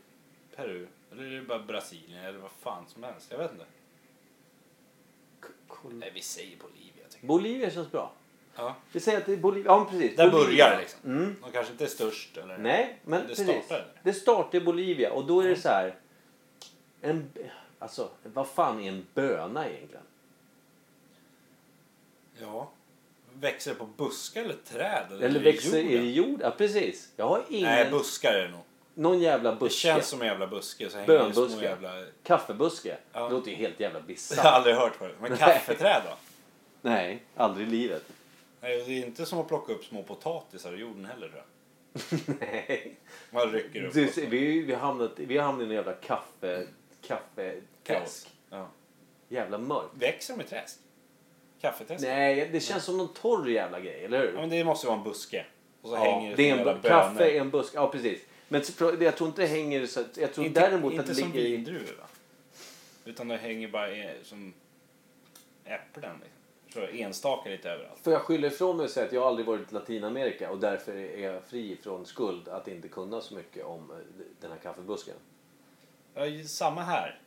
[0.56, 0.86] Peru.
[1.12, 3.30] Eller är det bara Brasilien eller vad fan som helst.
[3.30, 3.64] Jag vet inte.
[5.90, 7.04] Nej, vi säger Bolivia.
[7.08, 7.26] Tycker jag.
[7.28, 8.12] Bolivia känns bra.
[8.56, 8.76] Ja.
[8.92, 9.66] Vi säger att det är Bolivia.
[9.72, 10.16] Ja, men precis.
[10.16, 10.46] Där Bolivia.
[10.48, 11.00] börjar det liksom.
[11.04, 11.36] Mm.
[11.42, 12.58] De kanske inte är störst eller?
[12.58, 13.46] Nej, men Det precis.
[13.64, 13.92] startar.
[14.02, 15.94] Det startar i Bolivia och då är det så här.
[17.00, 17.30] En,
[17.78, 20.04] alltså, vad fan är en böna egentligen?
[22.40, 22.70] Ja.
[23.32, 25.06] Växer på buskar eller träd?
[25.10, 26.02] Eller, Eller växer jorden?
[26.04, 26.40] i jord?
[26.42, 27.12] Ja, precis.
[27.16, 27.70] Jag har ingen...
[27.70, 28.60] Nej, buskar är det nog.
[28.94, 29.78] Någon jävla Det buske.
[29.78, 30.90] känns som en jävla buske.
[30.90, 32.04] Så hänger det små jävla...
[32.22, 32.96] Kaffebuske.
[33.12, 33.24] Ja.
[33.28, 34.44] Det låter ju helt jävla Det har jag bisarrt.
[34.44, 35.16] aldrig hört förut.
[35.20, 36.16] Men kaffeträd då?
[36.82, 38.02] Nej, aldrig i livet.
[38.60, 42.36] Nej, det är inte som att plocka upp små potatisar ur jorden heller tror jag.
[42.40, 42.96] Nej.
[43.30, 43.94] Man rycker upp.
[43.94, 46.66] Du, vi, vi, har hamnat, vi har hamnat i en jävla kaffe...
[47.06, 47.54] Kaffe...
[48.50, 48.68] Ja.
[49.28, 49.90] Jävla mörkt.
[49.94, 50.78] Växer de i träsk?
[51.60, 52.04] Kaffeträsk?
[52.04, 54.32] Nej, det känns som någon torr jävla grej, eller hur?
[54.34, 55.46] Ja, men det måste ju vara en buske.
[55.82, 57.72] Och så Ja, hänger det är små en, kaffe är en busk.
[57.74, 58.20] Ja, precis.
[58.48, 58.62] Men
[59.00, 61.32] jag tror inte det hänger så att, Jag tror Inte, däremot inte att det som
[61.32, 62.06] vindruvor va?
[63.04, 63.88] Utan det hänger bara
[64.22, 64.54] som
[65.64, 66.20] äpplen.
[66.22, 66.34] Liksom.
[66.74, 67.98] Så enstaka lite överallt.
[68.02, 70.96] Får jag skylla ifrån mig och säga att jag aldrig varit i Latinamerika och därför
[70.96, 73.96] är jag fri från skuld att inte kunna så mycket om eh,
[74.40, 75.14] den här kaffebusken.
[76.14, 77.20] Ja, samma här.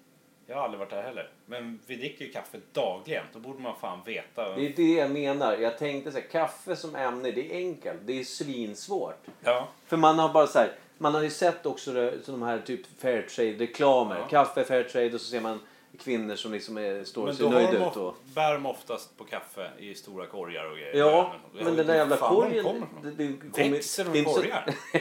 [0.45, 1.29] Jag har aldrig varit där heller.
[1.45, 3.25] Men vi dricker ju kaffe dagligen.
[3.33, 4.55] Då borde man fan veta.
[4.55, 5.57] Det är det jag menar.
[5.57, 7.99] Jag tänkte så här, kaffe som ämne, det är enkelt.
[8.05, 9.25] Det är svinsvårt.
[9.43, 9.67] Ja.
[9.85, 12.99] För man har bara så här, man har ju sett också det, de här typ
[13.01, 14.17] Fairtrade-reklamer.
[14.19, 14.27] Ja.
[14.27, 15.59] Kaffe, Fairtrade och så ser man
[15.99, 17.95] kvinnor som liksom är, står och Men ser då nöjda ut.
[17.97, 20.95] Och, of, bär de oftast på kaffe i stora korgar och grejer.
[20.95, 22.85] ja, men vet den där jävla korgen.
[23.03, 24.75] det- det Växer det är de i korgar?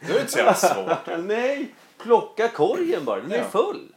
[0.00, 1.18] det är inte så jävla svårt.
[1.18, 3.20] Nej, plocka korgen bara.
[3.20, 3.44] Den är Ja.
[3.44, 3.94] full.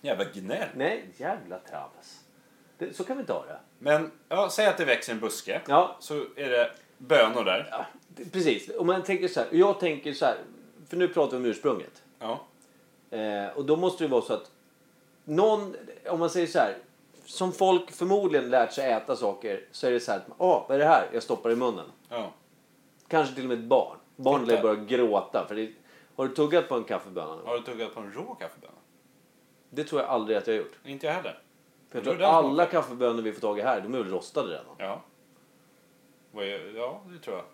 [0.00, 0.68] Jävla gnäll.
[0.74, 2.20] Nej, jävla trams.
[2.78, 3.58] Det, så kan vi inte ha det.
[3.78, 5.60] Men ja, säg att det växer en buske.
[5.68, 6.70] Ja, Så är det
[7.00, 7.68] bönor där.
[7.70, 7.86] ja
[8.32, 8.70] precis.
[8.78, 9.48] Om man tänker så här.
[9.52, 10.36] Jag tänker så här.
[10.88, 12.02] För nu pratar vi om ursprunget.
[12.18, 12.40] Ja.
[13.10, 14.50] Eh, och då måste det vara så att
[15.24, 15.76] någon,
[16.06, 16.76] om man säger så här.
[17.24, 20.18] Som folk förmodligen lärt sig äta saker så är det så här.
[20.18, 21.08] att, Åh, vad är det här?
[21.12, 21.86] Jag stoppar i munnen.
[22.08, 22.32] ja.
[23.08, 23.96] Kanske till och med ett barn.
[24.16, 25.44] Barn lär börja gråta.
[25.48, 25.70] För det,
[26.16, 27.38] har du tuggat på en kaffeböna?
[27.44, 28.72] Har du tuggat på en rå kaffeböna?
[29.70, 30.78] Det tror jag aldrig att jag har gjort.
[30.84, 31.38] Inte jag heller.
[31.90, 32.70] För jag tror alla smaken.
[32.70, 34.74] kaffebönor vi får tag i här, de är väl rostade redan.
[34.78, 35.02] Ja.
[36.74, 37.44] Ja, det tror jag.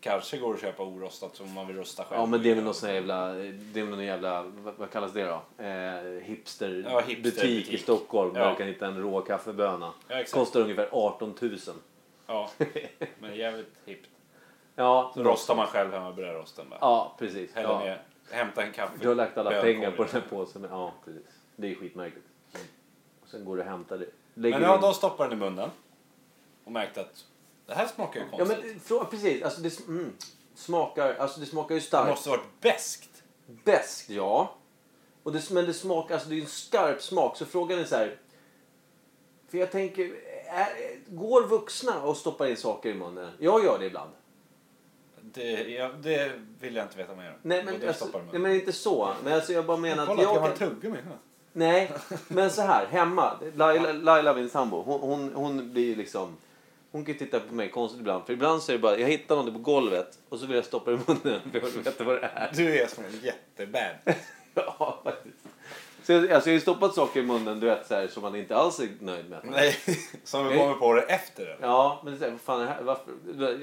[0.00, 2.20] Kanske går att köpa orostat som man vill rosta själv.
[2.20, 4.74] Ja men det är väl någon sån här jävla, det är väl någon jävla, vad,
[4.74, 5.64] vad kallas det då?
[5.64, 7.22] Eh, hipster, Ja, hipsterbutik.
[7.34, 8.42] butik i Stockholm Ja.
[8.44, 9.92] där du kan hitta en rå kaffeböna.
[10.08, 10.24] Ja.
[10.32, 11.58] Kostar ungefär 18 000.
[12.26, 12.50] Ja,
[13.18, 14.08] men jävligt hippt.
[14.74, 16.78] Ja, Så rostar man själv hemma brödrosten bara.
[16.80, 17.54] Ja, precis.
[17.54, 17.78] Häller Ja.
[17.80, 18.92] ner, hämta en kaffe.
[19.00, 20.66] Du har lagt alla pengar på den här påsen.
[20.70, 21.22] Ja, precis.
[21.56, 22.26] Det är skitmärkligt.
[23.22, 24.06] Och sen går du och hämtar det.
[24.34, 25.70] Lägger Men ja, in- de stoppade den i munnen.
[26.64, 27.24] Och märkte att
[27.66, 28.64] det här smakar ju Ja konstigt.
[28.64, 30.12] men frå- precis, alltså det sm- mm,
[30.54, 32.10] smakar, alltså det smakar ju det starkt.
[32.10, 33.08] måste varit beskt.
[33.64, 34.54] Bäst, ja.
[35.22, 37.36] Och det, men det smakar, alltså det är en skarp smak.
[37.36, 38.16] Så frågan är så här.
[39.48, 40.02] För jag tänker,
[40.46, 40.68] är,
[41.08, 43.30] går vuxna och stoppar in saker i munnen?
[43.38, 44.10] Jag gör det ibland.
[45.20, 47.34] Det, ja, det vill jag inte veta mer om.
[47.42, 49.14] Nej men, det alltså, nej, men inte så.
[49.24, 50.98] Men alltså jag bara menar att Kolla, jag jag har kan, tuggummi.
[51.04, 51.16] här.
[51.52, 51.92] Nej,
[52.28, 53.36] men så här hemma.
[53.54, 56.36] Laila, Laila min sambo, hon, hon, hon blir liksom...
[56.92, 58.26] Hon kan titta på mig konstigt ibland.
[58.26, 60.64] För ibland så är det bara, jag hittar något på golvet och så vill jag
[60.64, 62.50] stoppa det i munnen för jag vill veta vad det är.
[62.54, 63.94] Du är som en jättebad.
[64.54, 65.36] Ja, faktiskt.
[66.02, 68.36] Så jag, alltså jag har stoppat saker i munnen du vet, så här, som man
[68.36, 69.40] inte alls är nöjd med.
[69.44, 69.76] Nej,
[70.24, 71.56] som vi kommer på det efter det.
[71.60, 72.82] Ja, men så här, fan här?
[72.82, 73.12] Varför?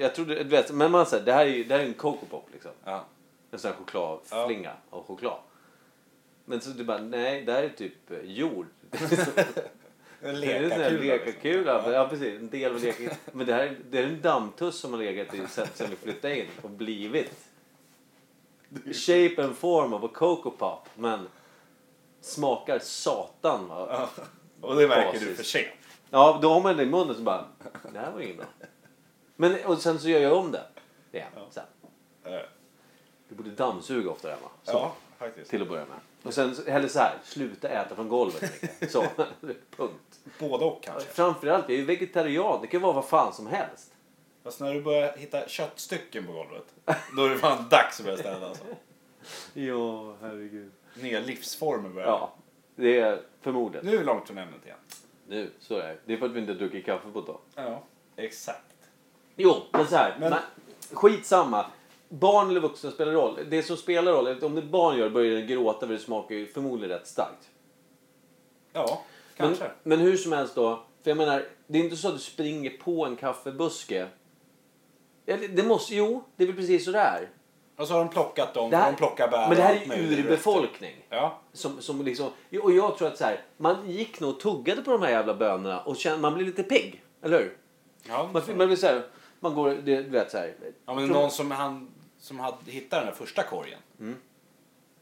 [0.00, 2.26] Jag trodde, du vet, men man säger det här är det här är en Coco
[2.26, 2.70] Pop liksom.
[2.84, 3.04] Ja.
[3.50, 5.38] En sån här chokladflinga av choklad.
[6.44, 8.66] Men så du bara, nej, det här är typ eh, jord.
[10.22, 11.92] En Det lekakula.
[11.92, 12.38] Ja, precis.
[12.40, 13.16] En del av lekakulan.
[13.32, 15.96] Men det här är- det är en dammtuss som har legat i sen, sen vi
[15.96, 17.32] flyttade in och blivit
[18.92, 20.88] shape and form of a Coco Pop.
[20.94, 21.28] Men
[22.20, 23.86] smakar satan va?
[24.16, 24.24] Ja.
[24.60, 25.36] Och det märker du Basis.
[25.36, 25.68] för sent.
[26.10, 27.44] Ja, då har man det i munnen så bara,
[27.92, 28.46] det här var inget bra.
[29.36, 30.62] Men och sen så gör jag om det.
[31.12, 31.64] Igen, sen.
[32.24, 32.40] Eh,
[33.28, 34.48] Du borde dammsuga oftare hemma.
[34.62, 35.50] Så, Ja, faktiskt.
[35.50, 35.98] Till att börja med.
[36.22, 38.52] Och sen, eller så här, sluta äta från golvet.
[38.90, 39.00] Så,
[39.76, 40.20] punkt.
[40.38, 41.08] Både och kanske.
[41.10, 42.58] Framförallt, jag är ju vegetarian.
[42.60, 43.92] Det kan vara vad fan som helst.
[44.44, 46.64] Fast när du börjar hitta köttstycken på golvet,
[47.16, 48.64] då är det fan dags att börja städa alltså.
[49.54, 50.72] Ja, herregud.
[50.94, 52.08] Nya livsformer börjar.
[52.08, 52.32] Ja,
[52.76, 53.86] det är förmodligen.
[53.86, 54.78] Nu är vi långt från ämnet igen.
[55.28, 55.96] Nu, så är det.
[56.04, 57.38] Det är för att vi inte druckit kaffe på ett tag.
[57.54, 57.82] Ja,
[58.16, 58.74] exakt.
[59.36, 60.16] Jo, men så här.
[60.20, 60.38] Men- Men...
[60.92, 61.66] Skitsamma.
[62.12, 63.38] Barn eller vuxna spelar roll.
[63.50, 66.46] Det som spelar roll, om det barn gör börjar den gråta för det smakar ju
[66.46, 67.48] förmodligen rätt starkt.
[68.72, 69.02] Ja,
[69.36, 69.70] Men, kanske.
[69.82, 70.82] men hur som helst då.
[71.02, 74.06] För jag menar, det är inte så att du springer på en kaffebuske.
[75.26, 77.28] Eller, det måste, jo, det är väl precis så det är.
[77.76, 79.98] Och så har de plockat dem, Det här- de plockar bär Men det här är
[80.18, 81.06] urbefolkning.
[81.08, 81.38] Ja.
[81.52, 82.30] Som, som liksom,
[82.62, 85.34] och jag tror att så här, man gick nog och tuggade på de här jävla
[85.34, 87.02] bönorna och kände, man blir lite pigg.
[87.22, 87.56] Eller hur?
[88.08, 89.02] Ja, Man, man blir så här,
[89.40, 90.54] man går, det, du vet så här.
[90.86, 91.89] ja men någon som, han,
[92.20, 93.78] som hade hittat den där första korgen.
[94.00, 94.16] Mm.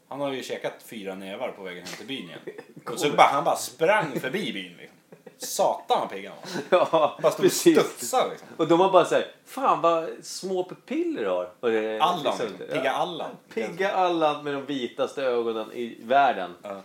[0.07, 2.39] Han har ju käkat fyra nävar på vägen hem till byn igen.
[2.85, 4.95] Och så bara, han bara sprang förbi byn liksom.
[5.37, 6.37] Satan vad pigg han
[6.69, 6.79] var.
[6.79, 7.77] Ja, Bara stod och precis.
[7.79, 8.47] studsade liksom.
[8.57, 11.51] Och de har bara såhär, fan vad små pupiller du har.
[11.59, 12.67] Och det, Allan liksom- liksom.
[12.77, 13.31] Pigga Allan.
[13.53, 16.55] Pigga Allan med de vitaste ögonen i världen.
[16.63, 16.81] Ja.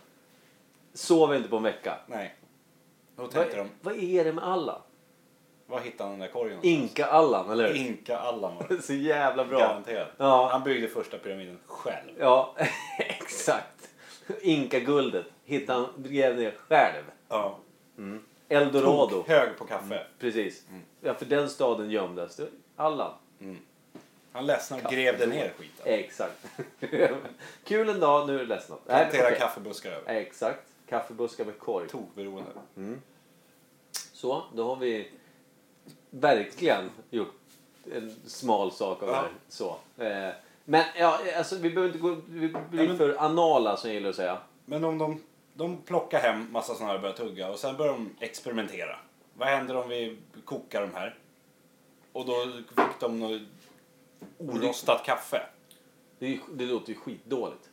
[0.95, 1.99] Sover inte på en vecka.
[2.07, 2.35] Nej.
[3.17, 4.81] Då Vad, tänkte de, vad är det med Allan?
[5.67, 6.59] Var hittade han den där korgen?
[6.63, 7.75] Inka-Allan, eller hur?
[7.75, 8.83] Inka Allan var det.
[8.83, 9.59] Så jävla bra.
[9.59, 10.09] Garanterat.
[10.17, 10.49] Ja.
[10.53, 12.11] Han byggde första pyramiden själv.
[12.19, 12.55] Ja,
[12.99, 13.89] exakt.
[14.43, 17.05] Inka-guldet hittade han, grävde ner själv.
[17.29, 17.59] Ja.
[18.49, 19.25] Eldorado.
[19.27, 20.07] Hög på kaffe.
[20.19, 20.69] Precis.
[20.69, 20.83] Mm.
[21.01, 22.41] Ja, för den staden gömdes.
[22.77, 23.13] Allan.
[24.33, 25.87] Han ledsnade och grävde ner skiten.
[25.87, 26.47] Exakt.
[27.65, 28.87] Kul en dag, nu är det ledsnat.
[28.87, 29.39] Plantera okej.
[29.39, 30.15] kaffebuskar över.
[30.15, 30.63] Exakt.
[30.89, 31.89] Kaffebuskar med korg.
[31.89, 32.51] Tokberoende.
[34.13, 35.11] Så, då har vi
[36.21, 37.35] verkligen gjort
[37.95, 39.21] en smal sak av det Ja.
[39.21, 39.31] här.
[39.49, 39.77] Så.
[40.05, 40.35] Eh,
[40.65, 43.95] men ja, alltså, vi behöver inte gå vi blir Ja, men- för anala som jag
[43.95, 44.39] gillar att säga.
[44.65, 45.21] Men om de,
[45.55, 48.97] de plockar hem massa sådana här och börjar tugga och sen börjar de experimentera.
[49.35, 51.19] Vad händer om vi kokar de här?
[52.13, 52.35] Och då
[52.69, 53.43] fick de något
[54.39, 55.43] orostat kaffe.
[56.19, 57.69] Det, det låter ju skitdåligt.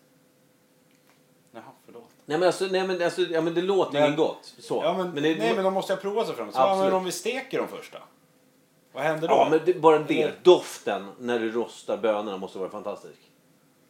[1.52, 2.10] Jaha, förlåt.
[2.26, 4.54] Nej men alltså, nej, men, alltså ja, men det låter ju Men- gott.
[4.60, 4.82] Så.
[4.84, 6.52] Ja, men, det, nej, men de måste ju prova sig fram.
[6.52, 7.98] Så men om vi steker dem första?
[8.94, 9.34] Vad händer då?
[9.34, 10.22] ja, men det, bara det.
[10.22, 13.20] Eller- Doften när du rostar bönorna måste vara fantastisk.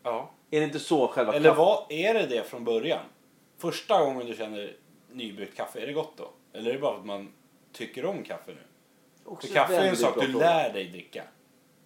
[0.04, 0.30] Ja.
[0.52, 3.00] Är det inte så själva Eller vad är det det från början?
[3.58, 4.74] Första gången du känner
[5.12, 6.30] nybryggt kaffe, är det gott då?
[6.54, 7.34] Eller är det bara för att man
[7.74, 8.62] tycker om kaffe nu?
[9.26, 11.24] Också För kaffe är en sak du lär dig dricka.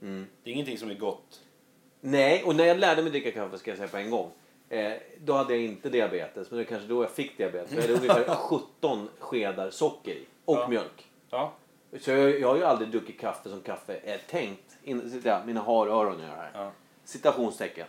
[0.02, 0.28] Mm.
[0.44, 1.42] Det är ingenting som är gott.
[2.02, 4.32] Nej, och när jag lärde mig dricka kaffe ska jag säga på en gång.
[4.70, 7.72] Eh, då hade jag inte diabetes, men det kanske då jag fick diabetes.
[7.74, 10.26] Jag hade ungefär 17 skedar socker i.
[10.46, 10.68] Och Ja.
[10.68, 11.06] mjölk.
[11.30, 11.54] Ja.
[12.00, 14.78] Så jag, jag har ju aldrig druckit kaffe som kaffe är tänkt.
[14.84, 16.52] In, ja, mina haröron gör här.
[16.54, 16.72] Ja.
[17.04, 17.88] Citationstecken.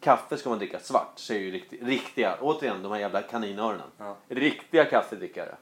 [0.00, 3.86] Kaffe ska man dricka svart, säger ju rikti, riktiga, återigen de här jävla kaninöronen.
[3.98, 4.16] Ja.
[4.28, 5.56] Riktiga kaffedrickare.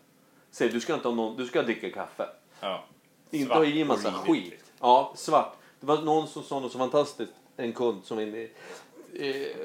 [0.51, 2.28] Säger du ska inte ha någon, du ska dricka kaffe.
[2.61, 2.84] ja.
[3.30, 4.64] Inte ha i massa skit.
[4.80, 5.53] Ja, svart.
[5.80, 7.32] Det var någon som sa något så fantastiskt.
[7.57, 8.49] En kund som, in, eh,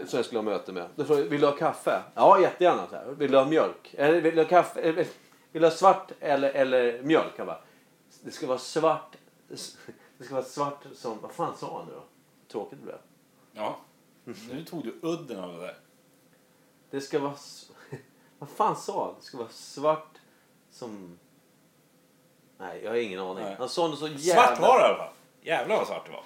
[0.05, 0.87] som jag skulle ha möte med.
[0.95, 2.01] Då frågade vill du ha kaffe?
[2.15, 2.87] Ja, jättegärna.
[2.89, 3.05] Så här.
[3.05, 3.95] Vill du ha mjölk?
[3.97, 5.05] Eller vill du ha kaffe?
[5.53, 7.37] Vill du ha svart eller, eller mjölk?
[7.37, 7.61] Han bara,
[8.21, 9.15] det ska vara svart.
[10.17, 11.19] Det ska vara svart som...
[11.21, 12.03] Vad fan sa han nu då?
[12.47, 12.97] Tråkigt det blev.
[13.51, 13.77] Ja.
[14.23, 15.77] Nu tog du udden av det där.
[16.89, 17.33] Det ska vara...
[18.39, 19.15] Vad fan sa han?
[19.19, 20.17] Det ska vara svart
[20.71, 21.19] som...
[22.57, 23.43] Nej, jag har ingen aning.
[23.43, 23.55] Nej.
[23.59, 24.45] Han sa något så jävla...
[24.45, 25.13] Svart var det i alla fall.
[25.41, 26.23] Jävlar vad svart det var.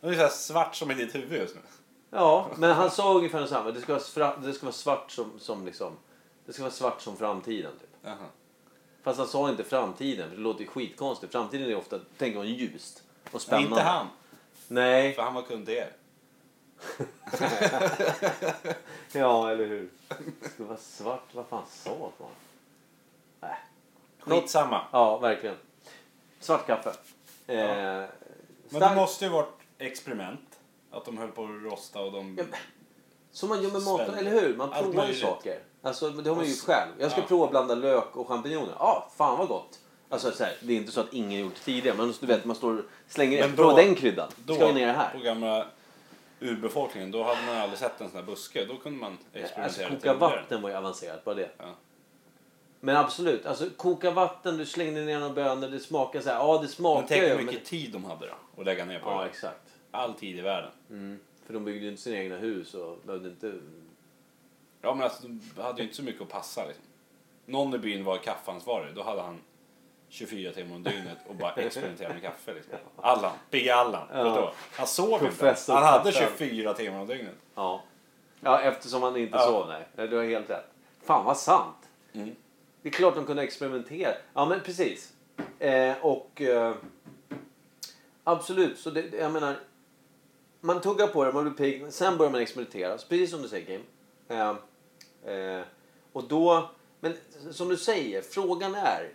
[0.00, 1.60] Det är så svart som i ditt huvud just nu.
[2.10, 3.70] Ja, men han sa ungefär detsamma.
[3.70, 5.96] Det ska vara, fra, det ska vara svart som, som liksom...
[6.46, 7.90] Det ska vara svart som framtiden, typ.
[8.02, 8.26] Jaha.
[9.04, 11.32] Fast han sa inte framtiden, för det låter ju skitkonstigt.
[11.32, 13.68] Framtiden är ofta, tänker man, ljust och Men spännande.
[13.68, 14.06] inte han.
[14.68, 15.12] Nej.
[15.14, 15.92] För han var kund till er.
[19.12, 19.88] Ja, eller hur?
[20.42, 21.28] Det ska vara svart.
[21.32, 22.28] Vad fan sa han?
[23.40, 23.56] Nej.
[24.18, 24.84] Skitsamma.
[24.92, 25.56] Ja, verkligen.
[26.40, 26.90] Svart kaffe.
[27.46, 27.56] Eh,
[28.68, 30.58] Men det måste ju varit experiment.
[30.90, 32.36] Att de höll på att rosta och de...
[32.38, 32.44] Ja,
[33.32, 34.56] Som man gör med mat, eller hur?
[34.56, 35.58] Man provar ju saker.
[35.84, 36.90] Alltså, men det har man ju gjort själv.
[36.98, 37.26] Jag ska ja.
[37.26, 38.74] prova att blanda lök och champinjoner.
[38.78, 39.78] Ja, fan vad gott.
[40.08, 42.44] Alltså, så här, det är inte så att ingen gjort det tidigare, men du vet,
[42.44, 44.28] man står slänger Men då- Prova den kryddan.
[44.46, 45.18] Då, ska vi ner det på här.
[45.24, 45.66] gamla
[46.40, 48.64] urbefolkningen, då hade man aldrig sett en sån här buske.
[48.64, 51.50] Då kunde man Alltså, experimentera lite koka vatten var ju avancerat, bara det.
[51.58, 51.64] Ja.
[52.80, 56.36] Men absolut, alltså koka vatten, du slängde ner några bönor, det smakar så här.
[56.36, 57.28] Ja, det Men smakar tänk ju.
[57.28, 58.60] hur men- mycket tid de hade då.
[58.60, 59.26] Att lägga ner på Ja, det.
[59.28, 59.60] exakt.
[59.90, 60.70] All tid i världen.
[60.90, 61.18] Mm.
[61.46, 63.52] För de byggde ju inte sina egna hus och behövde inte...
[64.84, 66.84] Ja, men alltså, de hade ju inte så mycket att passa liksom.
[67.46, 68.94] Någon i byn var kaffeansvarig.
[68.94, 69.40] Då hade han
[70.08, 72.54] 24 timmar om dygnet och bara experimenterade med kaffe.
[72.54, 72.74] Liksom.
[72.96, 74.08] Allan, Big Allan.
[74.12, 74.52] Ja.
[74.72, 75.24] Han sov inte.
[75.24, 76.38] Professor Han hade Kaffe.
[76.48, 77.34] 24 timmar om dygnet.
[77.54, 77.82] Ja.
[78.40, 79.46] Ja, eftersom han inte Ja.
[79.46, 80.08] sov, nej.
[80.08, 80.66] Du har helt rätt.
[81.04, 81.76] Fan vad sant.
[82.12, 82.36] Mm.
[82.82, 84.14] Det är klart de kunde experimentera.
[84.34, 85.12] Ja, men precis.
[85.58, 86.74] Eh, och eh,
[88.24, 89.56] absolut, så det, jag menar.
[90.60, 91.92] Man tuggar på det, man blir pigg.
[91.92, 92.98] Sen börjar man experimentera.
[92.98, 93.82] Så Precis som du säger Kim.
[94.28, 94.54] Eh,
[95.24, 95.60] eh,
[96.12, 96.70] och då,
[97.00, 97.14] men
[97.50, 99.12] som du säger, frågan är.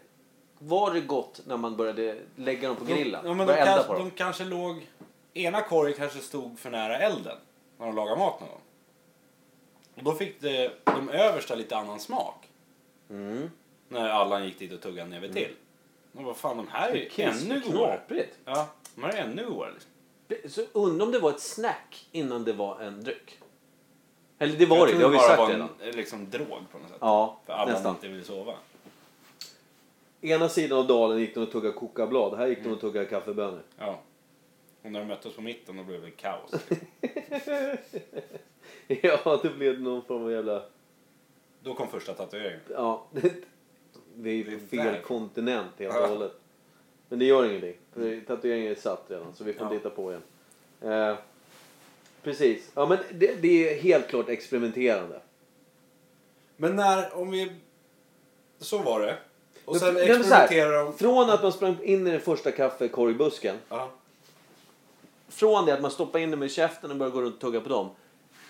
[0.62, 3.22] Var det gott när man började lägga dem på grillen?
[3.26, 4.04] Ja, men de, kanske, på dem?
[4.04, 4.88] de kanske låg...
[5.34, 7.38] Ena korgen kanske stod för nära elden
[7.78, 8.62] när de lagade mat någon gång.
[9.96, 12.50] Och då fick det, de översta lite annan smak.
[13.10, 13.50] Mm.
[13.88, 15.56] När Allan gick dit och tuggade näve till.
[16.18, 18.26] Och vad fan, de här är ju ännu godare.
[18.46, 19.72] Ja, de här är ännu godare.
[19.74, 20.50] Liksom.
[20.50, 23.40] Så undrar om det var ett snack innan det var en dryck.
[24.40, 25.70] Eller det var Jag det, det har vi sagt var redan.
[25.84, 26.98] en liksom, drog på något sätt.
[27.02, 27.96] Ja, För alla nästan.
[27.96, 28.54] inte vill sova.
[30.22, 32.38] Ena sidan av dalen gick de och tuggade kokablad.
[32.38, 33.62] Här gick de och tuggade kaffebönor.
[33.78, 34.00] Ja.
[34.84, 36.52] Och när de möttes på mitten då blev det kaos.
[38.88, 40.62] ja, det blev någon form av jävla...
[41.64, 42.60] Då kom första tatueringen.
[42.70, 43.06] Ja,
[44.16, 45.02] vi är ju Det är på fel där.
[45.02, 46.34] kontinent helt och hållet.
[47.10, 47.76] Men det gör ingenting.
[47.94, 49.74] För tatueringen är satt redan så vi får Ja.
[49.74, 50.24] titta på igen.
[50.82, 51.16] Eh,
[52.24, 52.72] precis.
[52.76, 55.20] Ja men det, det är helt klart experimenterande.
[56.58, 57.52] Men när, om vi...
[58.60, 59.18] Så var det.
[59.66, 60.94] Och sen nej, men så här, experimenterar de...
[60.98, 63.56] Från att man sprang in i den första kaffekorgbusken.
[63.70, 63.90] Ja.
[65.28, 67.62] Från det att man stoppar in dem i käften och börjar gå runt och tugga
[67.62, 67.90] på dem.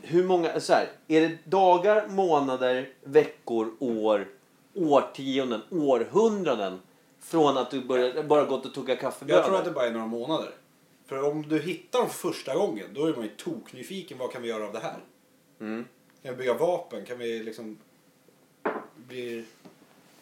[0.01, 4.27] Hur många, så här, är det dagar, månader, veckor, år,
[4.73, 6.79] årtionden, århundraden
[7.21, 9.39] från att du börjar, bara gått och tugga kaffebönor?
[9.39, 10.51] Jag tror att det bara är några månader.
[11.09, 14.17] För om du hittar dem för första gången, då är man ju toknyfiken.
[14.17, 14.99] Vad kan vi göra av det här?
[15.59, 15.85] Mm.
[16.23, 17.05] Kan vi bygga vapen?
[17.05, 17.77] Kan vi liksom...
[18.95, 19.45] Blir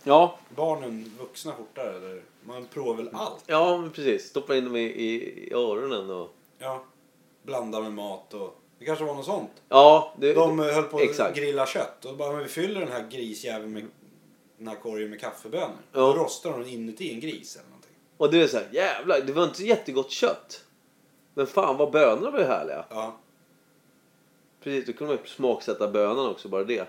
[0.03, 1.97] Ja, barnen vuxna fortare?
[1.97, 2.21] Eller?
[2.43, 3.43] Man provar väl allt?
[3.47, 4.29] ja men precis.
[4.29, 5.13] Stoppa in dem i, i,
[5.47, 6.33] i öronen och...
[6.59, 6.83] Ja.
[7.43, 8.59] Blanda med mat och...
[8.79, 9.51] Det kanske var något sånt.
[9.69, 13.07] Ja, det, De höll på att grilla kött och bara, men vi fyller den här
[13.11, 13.85] grisjäveln med
[14.57, 15.77] den här korgen med kaffebönor.
[15.91, 15.99] Ja.
[15.99, 17.91] Då rostar de inuti en gris eller någonting.
[18.17, 20.63] Och det är så här, jävlar, det var inte så jättegott kött.
[21.37, 22.85] Men fan vad bönorna var ju härliga.
[22.89, 23.17] Ja.
[24.63, 26.87] Precis, då kunde man ju smaksätta bönan också, bara det.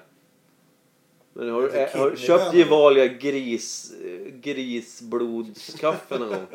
[1.32, 2.54] Men har, du- äh, har du köpt.
[2.54, 6.46] Gevalia gris, eh, grisblodskaffe någon gång?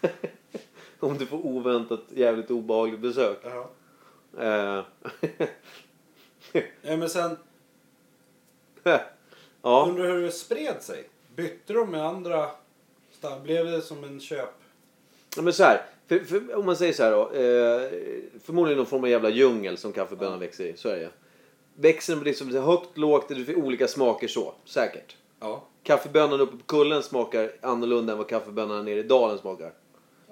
[1.00, 3.38] Om du får oväntat jävligt obehagligt besök.
[3.42, 3.70] ja.
[4.38, 4.84] Eh,
[6.82, 7.36] ja men sen,
[8.82, 9.00] ja,
[9.88, 11.08] undrar hur det spred sig.
[11.36, 12.50] Bytte de med andra?
[13.20, 14.54] sta- Blev det som en köp?
[15.36, 17.22] Ja, men så här, för, för, om man säger så här då.
[17.22, 17.90] Eh,
[18.44, 20.38] förmodligen någon form av jävla djungel som kaffebönan Ja.
[20.38, 20.76] växer i.
[20.76, 21.10] Så är det
[21.78, 24.54] Växer den liksom högt, lågt, det finns olika smaker så.
[24.64, 25.16] Säkert.
[25.40, 25.64] Ja.
[25.82, 29.72] Kaffebönan uppe på kullen smakar annorlunda än vad kaffebönan nere i dalen smakar.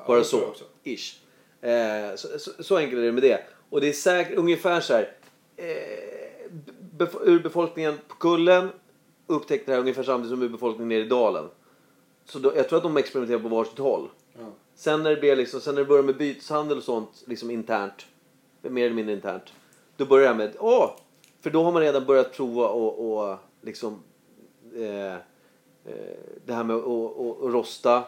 [0.07, 0.64] Bara tror jag så.
[0.85, 1.20] Ish.
[1.68, 3.41] Eh, så, så, så enkelt är det med det.
[3.70, 5.12] Och det är säkert ungefär så här.
[5.57, 6.51] Eh,
[6.99, 8.68] bef- urbefolkningen på kullen
[9.27, 11.45] upptäckte det här ungefär samtidigt som urbefolkningen nere i dalen.
[12.25, 14.09] Så då, jag tror att de experimenterar på varsitt håll.
[14.75, 18.07] Sen när det, blev liksom, sen när det började med byteshandel och sånt, liksom internt,
[18.62, 19.53] mer eller mindre internt,
[19.97, 20.91] då började här med, åh,
[21.41, 24.03] för då har man redan börjat prova och, och liksom,
[24.77, 25.18] eh, eh,
[26.47, 28.05] det här med att rosta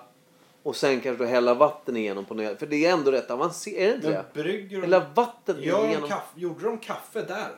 [0.62, 4.02] och sen kanske då hälla vatten igenom på nya, för det är ändå rätt avancerat,
[4.02, 4.82] Men brygger de...
[4.82, 6.08] Hälla vatten Gör igenom.
[6.08, 7.48] kaffe, gjorde de kaffe där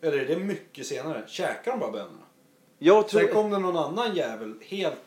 [0.00, 0.08] då?
[0.08, 1.24] Eller är det mycket senare?
[1.26, 2.22] Käkar de bara bönorna?
[2.78, 5.00] Jag tror, Sen kom det någon annan jävel helt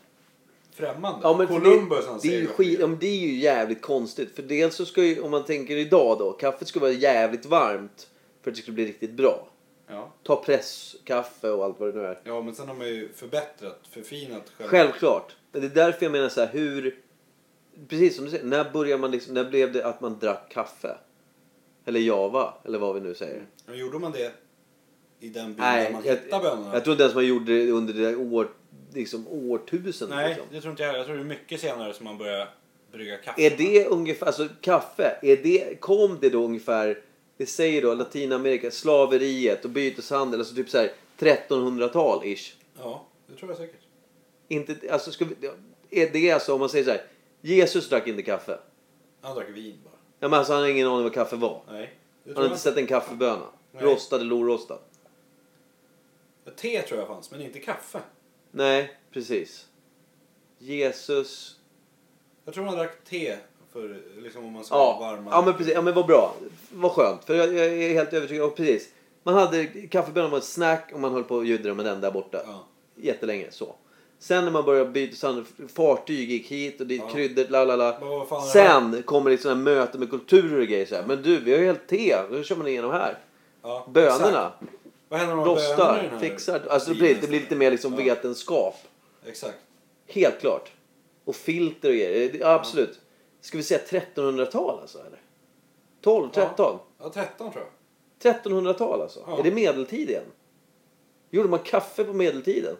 [0.72, 1.20] främmande.
[1.22, 3.82] Ja, men Columbus han det, det, är ju skit, ja, men det är ju jävligt
[3.82, 4.34] konstigt.
[4.36, 8.08] För dels så ska ju, om man tänker idag då, kaffet ska vara jävligt varmt
[8.42, 9.48] för att det ska bli riktigt bra.
[9.86, 10.12] Ja.
[10.22, 12.20] Ta presskaffe och allt vad det nu är.
[12.24, 14.70] ja, men sen har man ju förbättrat, förfinat själva.
[14.70, 15.36] Självklart.
[15.52, 16.98] Men det är därför jag menar så här, hur...
[17.88, 20.96] Precis som du säger, när började man liksom, när blev det att man drack kaffe?
[21.84, 23.46] Eller java, eller vad vi nu säger.
[23.66, 24.32] Ja, gjorde man det
[25.20, 26.74] i den byn Nej, där man jag, hittade bönorna?
[26.74, 28.48] jag tror inte ens man gjorde det under det där år,
[28.92, 30.16] liksom, årtusendet.
[30.16, 30.46] Nej, Liksom.
[30.52, 30.98] det tror inte jag.
[30.98, 32.48] Jag tror det är mycket senare som man börjar
[32.92, 33.42] brygga kaffe.
[33.42, 37.02] Är det ungefär, alltså kaffe, är det, kom det då ungefär,
[37.36, 42.54] det säger då Latinamerika, slaveriet och byteshandel, alltså typ så här 1300-tal ish.
[42.78, 43.80] Ja, det tror jag säkert.
[44.48, 45.50] Inte, alltså ska vi,
[45.90, 47.02] är det alltså om man säger så här,
[47.40, 48.58] Jesus drack inte kaffe.
[49.20, 49.94] Han drack vin bara.
[50.20, 51.62] Ja, men alltså han har ingen aning vad kaffe var.
[51.70, 51.94] Nej,
[52.26, 53.46] Han har jag inte sett en kaffeböna.
[53.72, 53.84] Nej.
[53.84, 54.78] Rostad eller orostad.
[56.56, 58.00] Te tror jag fanns, men inte kaffe.
[58.50, 59.66] Nej, precis.
[60.58, 61.56] Jesus.
[62.44, 63.36] Jag tror man drack te
[63.72, 65.30] för liksom om man ska Ja, varma.
[65.30, 65.74] ja men precis.
[65.74, 66.34] Ja men vad bra.
[66.72, 67.24] Vad skönt.
[67.24, 68.88] För jag, jag är helt övertygad om precis.
[69.22, 72.10] Man hade kaffebönan var ett snack och man höll på och juddra med den där
[72.10, 72.38] borta.
[72.46, 72.64] Ja.
[72.96, 73.74] Jättelänge så.
[74.18, 75.44] Sen när man började byta sand,
[75.74, 77.12] fartyg gick hit och dit, Ja.
[77.14, 78.42] kryddor, la la la.
[78.52, 81.04] Sen kommer det sådana möten med kulturer och grejer så här.
[81.06, 82.16] Men du, vi har ju helt te.
[82.30, 83.18] Hur kör man igenom här?
[83.62, 84.52] Ja, Bönorna.
[84.58, 84.72] exakt.
[85.10, 86.66] Vad händer i den Rostar, fixar.
[86.70, 87.98] Alltså det blir, det blir lite mer liksom Ja.
[87.98, 88.74] vetenskap.
[89.26, 89.58] Exakt.
[90.06, 90.72] Helt klart.
[91.24, 92.36] Och filter och grejer.
[92.40, 93.00] Ja, absolut.
[93.40, 94.98] Ska vi säga 1300-tal alltså?
[94.98, 95.20] Eller?
[96.00, 96.78] 12, 13?
[96.98, 98.34] Ja, 13 tror jag.
[98.34, 99.24] 1300-tal alltså?
[99.26, 99.38] Ja.
[99.38, 100.24] Är det medeltid igen?
[101.30, 102.76] Gjorde man kaffe på medeltiden?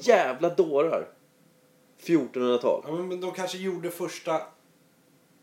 [0.00, 1.08] Jävla dårar.
[2.02, 2.84] 1400-tal.
[2.86, 4.42] Ja, men, de kanske gjorde första...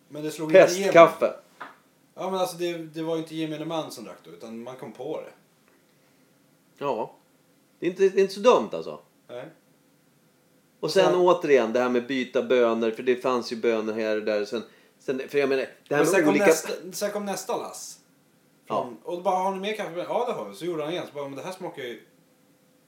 [0.09, 0.51] Men det slog.
[0.51, 1.33] Pestkaffe.
[2.15, 4.75] Ja, men alltså det, det var ju inte gemene man som drack då, utan man
[4.75, 5.31] kom på det.
[6.77, 7.15] Ja.
[7.79, 8.99] Det är, inte, det är inte så dumt alltså.
[9.29, 9.45] Nej.
[10.79, 11.19] Och sen Ja.
[11.19, 12.91] återigen det här med byta bönor.
[12.91, 14.45] För det fanns ju bönor här och där.
[14.45, 14.63] Sen
[14.99, 16.45] Sen, för jag menar, det här Men sen, kom olika...
[16.45, 17.99] nästa, sen kom nästa lass.
[18.67, 20.05] Från, Och då bara, har ni mer kaffe?
[20.09, 20.55] Ja det har vi.
[20.55, 21.05] Så gjorde han igen.
[21.07, 22.01] Så bara, men det här smakar ju...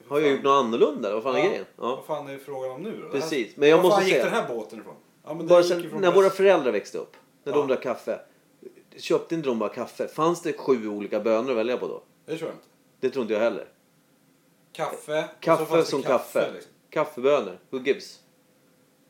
[0.08, 1.14] Har jag gjort något annorlunda?
[1.14, 1.64] Vad fan är Ja, grejen?
[1.76, 1.96] Ja.
[1.96, 3.08] Vad fan är frågan om nu då?
[3.08, 4.94] Precis, men jag var måste fan gick säga- den här båten ifrån?
[5.24, 6.36] Ja, men Bara sen, när våra väst.
[6.36, 7.58] föräldrar växte upp, när Ja.
[7.58, 8.20] de drack kaffe.
[8.96, 10.08] Köpte inte de bara kaffe?
[10.08, 12.02] Fanns det sju olika bönor att välja på då?
[12.26, 12.66] Det tror jag inte.
[13.00, 13.68] Det tror inte jag heller.
[14.72, 15.24] Kaffe.
[15.40, 16.52] Kaffe som kaffe.
[16.52, 16.72] liksom.
[16.90, 17.58] Kaffebönor.
[17.70, 18.20] Who gives?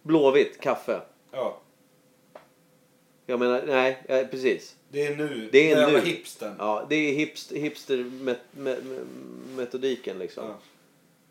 [0.03, 1.01] Blåvitt, kaffe.
[1.31, 1.61] Ja.
[3.27, 4.77] Jag menar, nej, ja, precis.
[4.89, 5.49] Det är nu.
[5.53, 6.01] Det är nu.
[6.01, 6.55] hipstern.
[6.59, 10.45] Ja, det är hipst, hipster-metodiken liksom.
[10.47, 10.55] Ja.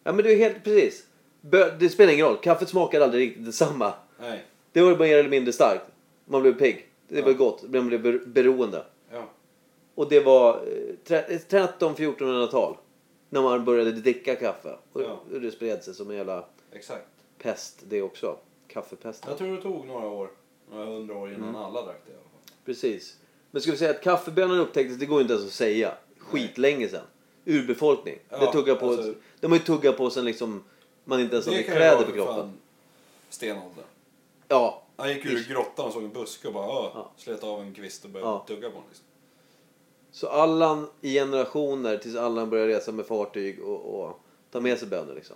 [0.04, 1.06] Ja, men det är helt precis.
[1.42, 2.38] Bö, det spelar ingen roll.
[2.42, 3.94] Kaffet smakar aldrig riktigt detsamma.
[4.20, 4.44] Nej.
[4.72, 5.84] Det var mer eller mindre starkt.
[6.26, 6.86] Man blev pigg.
[7.08, 7.38] Det var Ja.
[7.38, 7.64] gott.
[7.70, 8.86] Man blev ber- beroende.
[9.12, 9.30] Ja.
[9.96, 10.62] Och det var eh,
[11.08, 12.78] tre- 13-1400-tal.
[13.30, 14.76] När man började dricka kaffe.
[14.94, 15.20] Och Ja.
[15.42, 17.06] det spred sig som en jävla Exakt.
[17.38, 18.38] pest det också.
[18.68, 19.30] Kaffepesten.
[19.30, 20.30] Jag tror det tog några år.
[20.72, 21.56] Några hundra år innan Mm.
[21.62, 22.56] alla drack det i alla fall.
[22.66, 23.18] Precis.
[23.52, 25.94] Men ska vi säga att kaffebönan upptäcktes, det går inte ens att säga.
[26.18, 27.06] Skitlänge sedan.
[27.46, 28.20] Urbefolkning.
[28.30, 30.64] Ja, det tuggar på, alltså- de har ju tuggat på sen liksom
[31.04, 32.54] man inte ens hade kläder på kroppen.
[33.30, 33.86] Stenåldern.
[34.48, 36.66] Ja, Han gick ur grottan och såg en buske och bara.
[36.68, 37.12] Ja.
[37.18, 38.44] slet av en kvist och började Ja.
[38.48, 38.84] tugga på den.
[38.90, 39.06] Liksom.
[40.12, 44.20] Så Allan i generationer tills Allan började resa med fartyg och, och
[44.52, 45.36] ta med sig bönor liksom.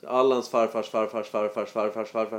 [0.00, 2.38] Så Allans farfars farfars farfars farfars farfars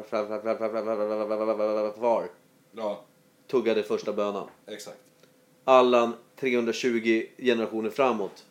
[0.80, 2.28] farfars far
[2.76, 3.02] Ja,
[3.48, 4.48] tuggade första bönan.
[4.68, 4.98] exakt.
[5.64, 8.46] Allan 320 generationer framåt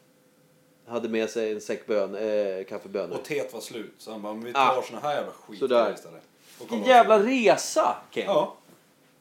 [0.87, 3.17] hade med sig en säck bön, eh, kaffebönor.
[3.17, 3.93] Och teet var slut.
[3.99, 4.75] Så han bara, men vi Ah.
[4.75, 5.95] tar såna här jävla skit Sådär.
[5.95, 6.23] istället.
[6.61, 8.25] Vilken jävla resa Ken!
[8.27, 8.55] Ja.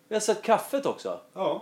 [0.08, 1.20] Vi har sett kaffet också.
[1.34, 1.62] Ja.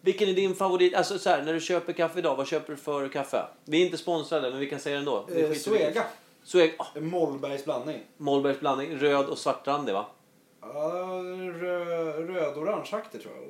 [0.00, 0.94] Vilken är din favorit?
[0.94, 3.42] Alltså så här, när du köper kaffe idag, vad köper du för kaffe?
[3.64, 5.26] Vi är inte sponsrade, men vi kan säga det ändå.
[5.28, 6.04] Det Eh, Svega.
[6.42, 6.72] Svega.
[6.78, 8.00] Oh, En Mollbergs blandning.
[8.16, 10.06] Mollbergs blandning, röd och svartrandig va?
[10.60, 10.68] Ja,
[11.60, 11.84] rö,
[12.26, 13.44] röd-orangeaktig tror jag.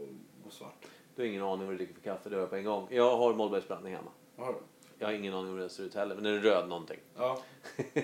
[0.46, 0.74] Och, svart.
[1.16, 2.86] Du har ingen aning vad du dricker för kaffe, det hör jag på en gång.
[2.90, 4.11] Jag har Mollbergs blandning hemma.
[4.38, 4.59] Har du?
[4.98, 6.98] Jag har ingen aning om hur den ser ut heller, men den är röd någonting.
[7.16, 7.38] Ja.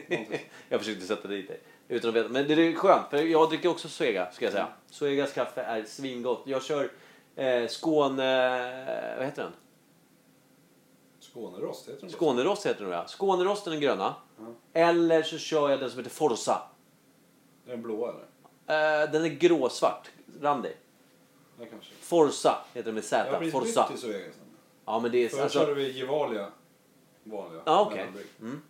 [0.08, 0.40] Någonting.
[0.68, 1.60] jag försökte sätta dit dig.
[1.88, 2.28] Utan att veta.
[2.28, 4.68] Men det är skönt, för jag dricker också Svega, ska jag säga.
[4.90, 6.42] Svegas kaffe är svingott.
[6.46, 6.90] Jag kör
[7.36, 9.14] eh, Skåne...
[9.16, 9.52] Vad heter den?
[11.20, 12.10] Skånerost, heter den?
[12.10, 13.06] Skånerost heter den ja.
[13.06, 14.14] Skånerosten den gröna.
[14.38, 14.44] Ja.
[14.72, 16.62] Eller så kör jag den som heter Forza.
[17.66, 18.08] Är den blåa
[18.66, 19.02] eller?
[19.02, 20.10] Eh, den är gråsvart,
[20.40, 20.76] randig.
[21.60, 21.94] Ja, kanske.
[22.00, 23.30] Forza heter den med Jag Z.
[23.30, 23.88] har precis Forza.
[23.88, 24.32] till Svega sen.
[24.86, 25.28] Ja men det är...
[25.28, 26.48] Förut Alltså, körde vi Gevalia.
[27.24, 27.62] Vanliga.
[27.64, 27.96] ja okej.
[27.96, 28.26] mellanbrygg.
[28.40, 28.62] Mm.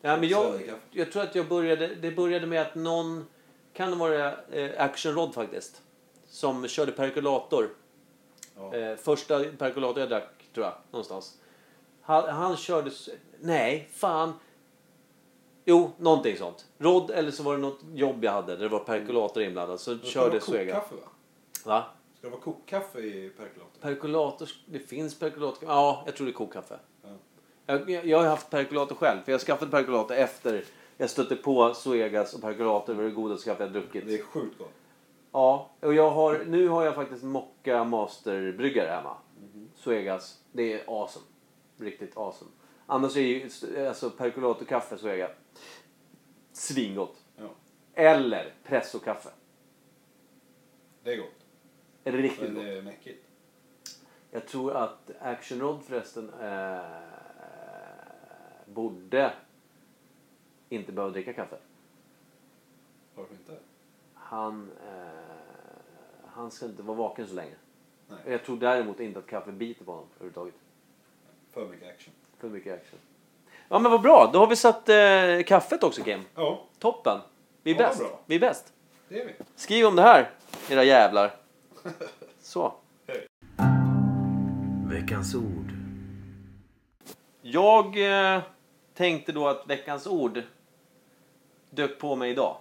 [0.00, 0.60] Ja, men jag,
[0.90, 1.94] jag tror att jag började...
[1.94, 3.26] Det började med att någon...
[3.72, 5.82] Kan det vara eh, Action Rod faktiskt.
[6.26, 7.70] Som körde perkulator.
[8.72, 8.78] Ja.
[8.78, 11.38] Eh, första perkulator jag drack, tror jag, någonstans.
[12.02, 12.90] Han, han körde...
[13.40, 14.32] Nej, fan.
[15.64, 16.66] Jo, någonting sånt.
[16.78, 19.80] Rod eller så var det något jobb jag hade där det var perkulator inblandad.
[19.80, 20.74] Så det körde Svega.
[20.74, 21.08] kokkaffe va?
[21.64, 21.84] Va?
[22.18, 23.80] Ska det vara kokkaffe i perkulator?
[23.80, 25.68] Perkulator, det finns perkulator.
[25.68, 26.78] Ja, jag tror det är kokkaffe.
[27.02, 27.08] Ja.
[27.66, 29.22] Jag, jag, jag har haft perkulator själv.
[29.24, 30.64] För jag skaffade perkulator efter
[30.96, 32.92] jag stötte på Suegas och perkulator.
[32.92, 34.06] Det var det godaste kaffe jag druckit.
[34.06, 34.72] Det är sjukt gott.
[35.32, 39.16] Ja, och jag har, nu har jag faktiskt Mocca Master-bryggare hemma.
[39.74, 40.42] Suegas.
[40.52, 41.26] Det är awesome.
[41.78, 42.50] Riktigt awesome.
[42.86, 43.50] Annars är ju
[43.86, 45.30] alltså perkulatorkaffe Suega
[46.52, 47.24] svingott.
[47.36, 47.48] Ja.
[47.94, 49.28] Eller pressokaffe.
[51.02, 51.46] Det är gott.
[52.04, 52.64] Riktigt Men gott.
[52.64, 53.26] det är mäckigt.
[54.30, 56.80] Jag tror att Action Rod förresten eh,
[58.66, 59.32] borde
[60.68, 61.56] inte behöva dricka kaffe.
[63.14, 63.58] Varför inte?
[64.32, 67.54] Han, eh, han ska inte vara vaken så länge.
[68.08, 68.18] Nej.
[68.26, 70.54] Jag tror däremot inte att kaffe biter på honom överhuvudtaget.
[71.52, 72.14] För mycket action.
[72.38, 72.98] För mycket action.
[73.68, 76.20] Ja men vad bra, då har vi satt eh, kaffet också Kim.
[76.34, 77.18] Ja, Toppen.
[77.62, 77.98] Vi är Ja, bäst.
[78.00, 78.20] bra.
[78.26, 78.72] Vi är bäst.
[79.08, 79.32] det är vi.
[79.56, 80.30] Skriv om det här,
[80.70, 81.34] era jävlar.
[82.42, 82.72] Så.
[83.06, 83.26] Hej.
[84.86, 85.72] Veckans ord.
[87.42, 87.86] Jag
[88.34, 88.42] eh,
[88.94, 90.42] tänkte då att veckans ord
[91.70, 92.56] dök på mig idag.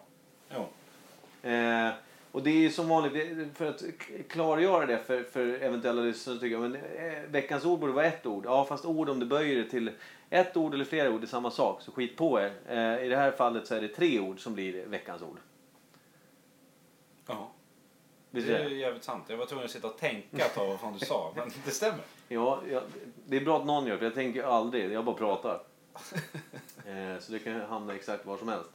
[1.44, 1.90] Eh,
[2.32, 3.84] och det är ju som vanligt, för att
[4.30, 8.26] klargöra det för, för eventuella lyssnare tycker jag men eh, veckans ord borde vara ett
[8.26, 8.46] ord.
[8.46, 9.92] Ja fast ord om du böjer det till
[10.30, 11.82] ett ord eller flera ord är samma sak.
[11.82, 12.52] Så skit på er.
[12.68, 15.38] Eh, I det här fallet så är det tre ord som blir veckans ord.
[17.28, 17.52] Ja.
[18.32, 18.76] Visst Det är det?
[18.76, 19.24] jävligt sant.
[19.28, 21.34] Jag var tvungen att sitta och tänka tag vad fan du sa.
[21.36, 22.00] Men det stämmer.
[22.28, 22.82] Ja, ja,
[23.26, 25.62] det är bra att någon gör det, jag tänker aldrig, jag bara pratar.
[26.86, 28.70] eh, så det kan hamna exakt var som helst.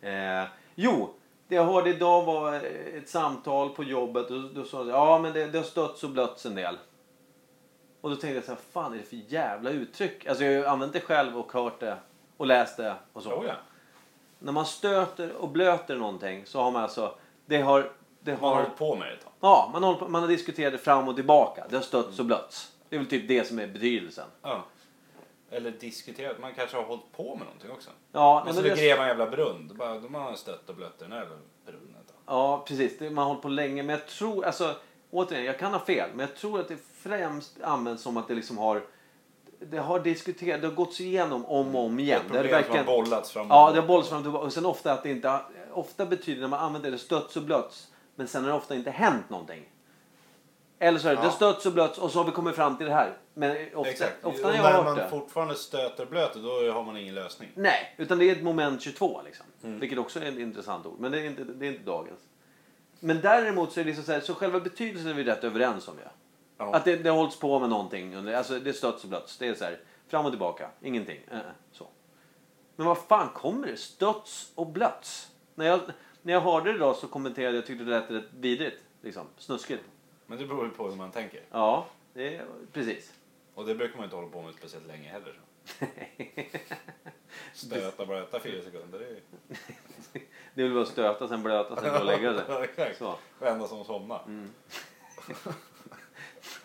[0.00, 0.44] Eh,
[0.74, 1.14] jo,
[1.48, 2.54] det jag hörde idag var
[2.96, 6.10] ett samtal på jobbet och då sa de, ja men det, det har stötts och
[6.10, 6.78] blötts en del.
[8.00, 10.26] Och då tänkte jag så här, fan är det för jävla uttryck?
[10.26, 11.96] Alltså jag har använt det själv och hört det
[12.36, 13.30] och läst det och så.
[13.30, 13.54] Oh, ja.
[14.38, 17.14] När man stöter och blöter någonting så har man alltså,
[17.46, 17.90] det har
[18.20, 18.62] det Man har har...
[18.62, 19.32] hållit på med det ett tag.
[19.40, 21.64] Ja, man, håller på, man har diskuterat det fram och tillbaka.
[21.70, 22.72] Det har stötts och blötts.
[22.88, 24.26] Det är väl typ det som är betydelsen.
[24.42, 24.64] Ja.
[25.50, 26.38] Eller diskuterat.
[26.40, 27.90] Man kanske har hållit på med någonting också.
[28.12, 29.68] Ja, Man skulle det, gräva en jävla brunn.
[29.68, 31.28] Då bara- De har stött och blött den här
[31.66, 32.16] brunnen tag.
[32.26, 32.98] ja precis.
[32.98, 33.82] Det, man har hållit på länge.
[33.82, 34.74] Men jag tror, alltså
[35.10, 36.10] återigen, jag kan ha fel.
[36.14, 38.82] Men jag tror att det främst används som att det liksom har...
[39.60, 42.20] Det har diskuterats, det har gåtts igenom om och om igen.
[42.26, 44.92] Ett Det som verkligen- har bollats fram Ja, det har bollats fram och sen ofta
[44.92, 45.40] att det inte
[45.72, 47.88] Ofta betyder när man använder det stötts och blötts.
[48.14, 49.68] Men sen har det ofta inte hänt någonting.
[50.78, 51.26] Eller så är det, Ja.
[51.26, 53.16] det stötts och blötts och så har vi kommit fram till det här.
[53.34, 54.24] Men ofta, Exakt.
[54.24, 55.10] ofta när jag har man hört det.
[55.10, 57.50] fortfarande stöter och blöter då har man ingen lösning.
[57.54, 59.46] Nej, utan det är ett moment 22 liksom.
[59.64, 59.80] Mm.
[59.80, 60.98] Vilket också är ett intressant ord.
[61.00, 62.20] Men det är inte, det är inte dagens.
[63.00, 65.88] Men däremot så är det liksom så här, så själva betydelsen är vi rätt överens
[65.88, 66.04] om ju.
[66.58, 66.74] Ja.
[66.74, 68.14] Att det, det hålls på med någonting.
[68.34, 69.38] Alltså det stöts och blöts.
[69.38, 70.68] Det är så här, fram och tillbaka.
[70.80, 71.20] Ingenting.
[71.30, 71.38] Eh,
[71.72, 71.86] så.
[72.76, 73.76] Men vad fan kommer det?
[73.76, 75.30] Stöts och blöts.
[75.54, 75.80] När jag,
[76.22, 78.82] när jag hörde det idag så kommenterade jag tyckte det lät rätt vidrigt.
[79.02, 79.26] Liksom.
[79.38, 79.84] Snuskigt.
[80.30, 81.40] Men det beror ju på hur man tänker.
[81.50, 83.12] Ja, det är, precis.
[83.54, 85.40] Och det brukar man inte hålla på med speciellt länge heller.
[85.64, 85.84] Så.
[87.66, 88.98] Stöta och blöta fyra sekunder.
[88.98, 89.20] Det är ju...
[90.54, 92.44] Det vill bara stöta, sen blöta, sen gå och lägga sig.
[92.48, 92.98] Ja, exakt.
[92.98, 93.14] Så.
[93.38, 94.20] Vända som somna.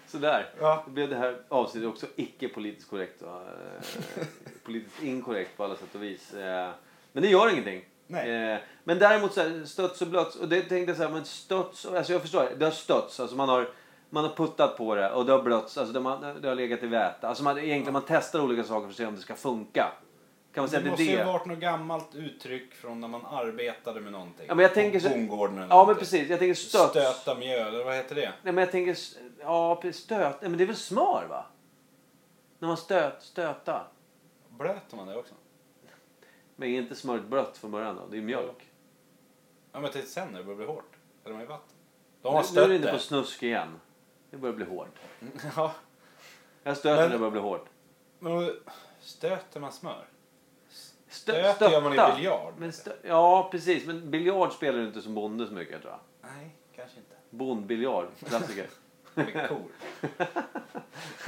[0.07, 0.49] Sådär.
[0.59, 0.83] Ja.
[0.85, 3.21] Då blev det här avsnittet också icke politiskt korrekt.
[3.21, 3.41] Va?
[3.41, 4.25] Eh,
[4.63, 6.33] politiskt inkorrekt på alla sätt och vis.
[6.33, 6.71] Eh,
[7.11, 7.85] Men det gör ingenting.
[8.07, 8.51] Nej.
[8.53, 10.35] Eh, Men däremot så här, stöts och blöts.
[10.35, 13.19] Och det tänkte jag så här, men stöts, och- alltså jag förstår, det har stötts.
[13.19, 13.69] Alltså man har,
[14.09, 15.77] man har puttat på det och det har blötts.
[15.77, 17.27] Alltså det, man, det har legat i väte.
[17.27, 19.91] Alltså man, egentligen man testar olika saker för att se om det ska funka.
[20.53, 21.23] Kan man säga Det att måste det ju det?
[21.23, 24.45] varit något gammalt uttryck från när man arbetade med någonting.
[24.49, 26.89] Ja, men jag tänker så- bondgården eller Ja men precis, jag tänker stöts.
[26.89, 28.33] Stöta mjöl, eller vad heter det?
[28.43, 28.97] Nej men jag tänker,
[29.39, 30.41] ja stöt.
[30.41, 31.45] Men det är väl smör va?
[32.59, 33.81] När man stöt, stöta.
[34.49, 35.33] Blöter man det också?
[36.55, 38.07] Men är inte smöret blött från början då?
[38.11, 38.71] Det är mjölk.
[39.71, 40.95] Ja men till sen när det börjar bli hårt.
[41.25, 41.75] Eller med vatten.
[42.21, 43.79] De Nu, har nu är stött du inne på snusk igen.
[44.29, 44.99] Det börjar bli hårt.
[45.55, 45.73] Ja.
[46.63, 47.65] Jag stöter Men- när det börjar bli hårt.
[48.19, 48.55] Men
[48.99, 50.05] stöter man smör?
[51.07, 52.53] Stö, Stöter gör man i biljard.
[52.57, 56.31] Men stö, ja precis, men biljard spelar du inte som bonde så mycket tror jag.
[56.31, 57.15] Nej, kanske inte.
[57.29, 58.67] Bondbiljard, klassiker.
[59.13, 59.61] Med kor.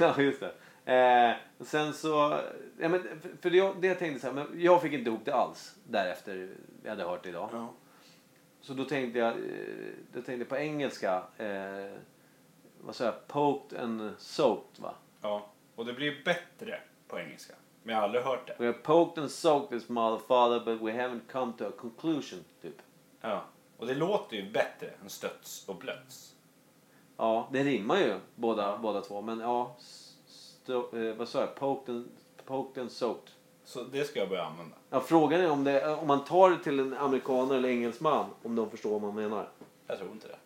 [0.00, 0.54] ja just det.
[0.86, 2.40] Eh, och sen så,
[2.78, 3.02] ja, men,
[3.40, 6.48] för, det, det jag tänkte så här, men jag fick inte ihop det alls därefter
[6.82, 7.48] jag hade hört det idag.
[7.52, 7.72] Ja.
[8.60, 9.34] Så då tänkte jag, eh,
[10.12, 11.98] då tänkte jag på engelska, eh,
[12.80, 14.94] vad sa jag, poked and soaked va?
[15.22, 15.46] ja.
[15.76, 17.54] Och det blir bättre på engelska.
[17.82, 18.54] Men jag har aldrig hört det.
[18.58, 22.44] We have poked and soaked this mother father but we haven't come to a conclusion
[22.62, 22.82] typ.
[23.20, 23.44] Ja.
[23.76, 26.34] Och det låter ju bättre än stöts och blöts.
[27.16, 29.76] Ja, det rimmar ju båda, båda två men ja,
[30.68, 32.08] eh, vad sa jag, poked and,
[32.44, 33.30] poked and soaked.
[33.64, 34.76] Så det ska jag börja använda.
[34.90, 38.56] Ja, frågan är om, det, om man tar det till en amerikaner eller engelsman om
[38.56, 39.48] de förstår vad man menar.
[39.86, 40.36] Jag tror inte det.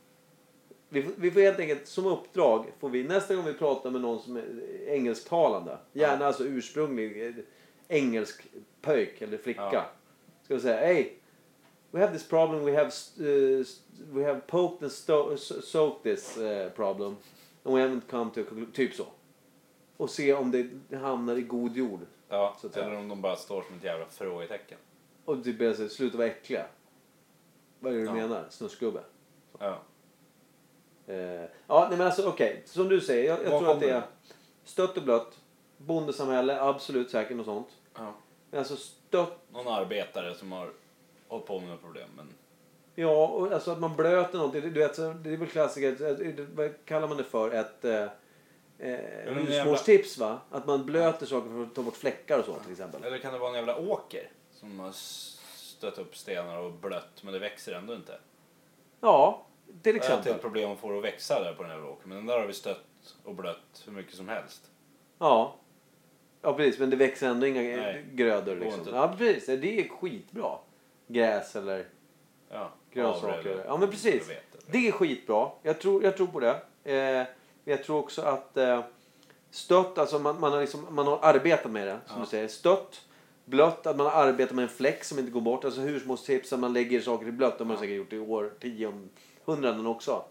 [0.89, 4.01] Vi, får- vi får helt enkelt som uppdrag, får vi, nästa gång vi pratar med
[4.01, 4.45] någon som är
[4.89, 7.35] engelsktalande, gärna alltså ursprunglig eh,
[7.89, 8.47] engelsk
[8.81, 9.71] pöjk eller flicka.
[9.73, 9.85] Ja.
[10.45, 11.13] Ska vi säga, hey,
[11.91, 12.91] we have this problem, we have,
[13.21, 13.65] uh,
[14.13, 14.93] we have poked and
[15.65, 17.17] soaked this uh, problem
[17.65, 18.73] and we haven't come to a conclusion.
[18.73, 19.07] Typ så.
[20.01, 20.51] Och se om
[20.89, 22.01] det hamnar i god jord.
[22.29, 22.87] Ja, Så att säga.
[22.87, 24.79] eller om de bara står som ett jävla frågetecken.
[25.25, 26.67] Och typ börjar säga, sluta vara äckliga.
[27.81, 28.15] Vad är det du Ja.
[28.15, 28.45] menar?
[28.51, 29.01] Snuskgubbe?
[29.59, 29.79] Ja.
[31.07, 31.17] Eh,
[31.67, 32.63] ja, nej men alltså okej.
[32.67, 34.03] Som du säger, jag, jag tror att det är
[34.65, 35.39] stött och blött.
[35.77, 37.69] Bondesamhälle, absolut säkert något sånt.
[37.97, 38.15] ja.
[38.51, 40.71] Men alltså stött, Någon arbetare som har
[41.29, 42.09] hållit på med några problem.
[42.17, 42.27] Men
[42.95, 44.61] ja, och alltså att man blöter någonting.
[44.63, 47.51] Du vet, så det är väl klassiker, vad kallar man det för?
[47.51, 48.07] Ett eh,
[48.81, 50.39] eh, husmorstips va?
[50.51, 53.05] Att man blöter saker för att ta bort fläckar och så till exempel.
[53.05, 57.33] Eller kan det vara en jävla åker som har stött upp stenar och blött men
[57.33, 58.19] det växer ändå inte?
[59.01, 60.33] Ja, till Det är exempel.
[60.33, 62.09] ett problem att få det att växa där på den jävla åkern.
[62.09, 62.85] Men den där har vi stött
[63.25, 64.71] och blött hur mycket som helst.
[65.19, 65.55] Ja.
[66.43, 68.81] Ja precis, men det växer ändå inga Nej, grödor liksom.
[68.81, 68.91] inte.
[68.91, 70.59] Ja precis, det är skitbra.
[71.07, 71.85] Gräs eller
[72.53, 73.65] Ja, Grönsaker.
[73.67, 74.31] Ja, men precis.
[74.67, 75.51] Det är skitbra.
[75.63, 76.61] Jag tror, jag tror på det.
[76.85, 77.27] Eh,
[77.71, 78.81] jag tror också att eh,
[79.51, 82.25] stött, alltså man, man, har liksom, man har arbetat med det, som Ja.
[82.25, 82.49] du säger.
[82.49, 83.01] Stött,
[83.45, 85.65] blött, att man har arbetat med en fläck som inte går bort.
[85.65, 87.59] Alltså husmorstips, att man lägger saker i blött.
[87.59, 87.81] Det har man Ja.
[87.81, 88.19] säkert gjort i
[89.47, 90.23] årtionden också.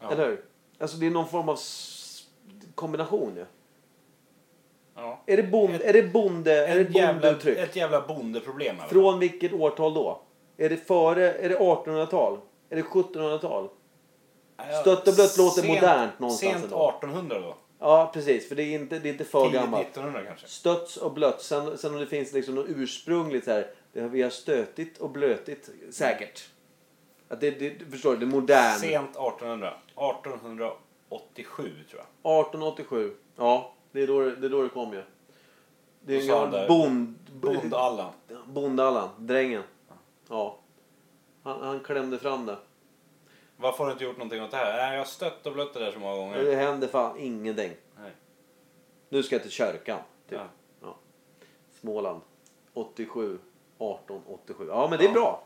[0.00, 0.10] Ja.
[0.12, 0.44] Eller hur?
[0.78, 1.58] Alltså det är någon form av
[2.74, 3.44] kombination ju.
[4.94, 5.22] Ja.
[5.26, 7.58] Är det, bond, är det bonde, är det Ett jävla, bondeuttryck?
[7.58, 8.76] ett jävla bondeproblem.
[8.88, 10.20] Från vilket årtal då?
[10.56, 12.38] Är det före, är det 1800-tal?
[12.70, 13.68] Är det 1700-tal?
[14.80, 16.88] Stött och blött låter sent- modernt någonstans Sent ändå.
[16.88, 17.54] 1800 då.
[17.78, 18.48] Ja, precis.
[18.48, 19.86] För det är inte, det är inte för gammalt.
[19.86, 20.48] 1900 kanske.
[20.48, 21.42] Stötts och blött.
[21.42, 23.70] Sen, sen om det finns liksom något ursprungligt så här.
[23.92, 25.70] Det har, vi har stötit och blötit.
[25.90, 26.48] Säkert.
[27.28, 28.78] Att det, det, du förstår, det är modern.
[28.78, 29.68] Sent 1800.
[29.68, 32.40] 1887 tror jag.
[32.40, 33.14] 1887.
[33.36, 35.02] Ja, det är då det, är då det kom ju.
[36.00, 37.18] Det är en gammal bond...
[37.32, 38.12] Bond-Allan.
[38.46, 39.62] Bondallan, drängen.
[40.28, 40.58] Ja.
[41.42, 42.56] Han, han klämde fram det.
[43.62, 44.76] Varför har du inte gjort någonting åt det här?
[44.76, 46.44] Nej, jag har stött och blött det där så många gånger.
[46.44, 47.72] Det hände fan ingenting.
[48.00, 48.10] Nej.
[49.08, 49.98] Nu ska jag till kyrkan.
[50.28, 50.38] Typ.
[50.38, 50.46] Ja.
[50.82, 50.96] Ja.
[51.80, 52.20] Småland.
[52.74, 53.34] 87.
[53.78, 54.66] 1887.
[54.68, 55.12] Ja men det är Ja.
[55.14, 55.42] bra.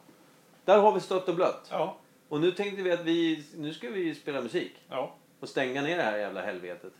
[0.64, 1.68] Där har vi stött och blött.
[1.70, 1.96] Ja.
[2.28, 4.72] Och nu tänkte vi att vi, nu ska vi spela musik.
[4.88, 5.14] Ja.
[5.40, 6.92] Och stänga ner det här jävla helvetet.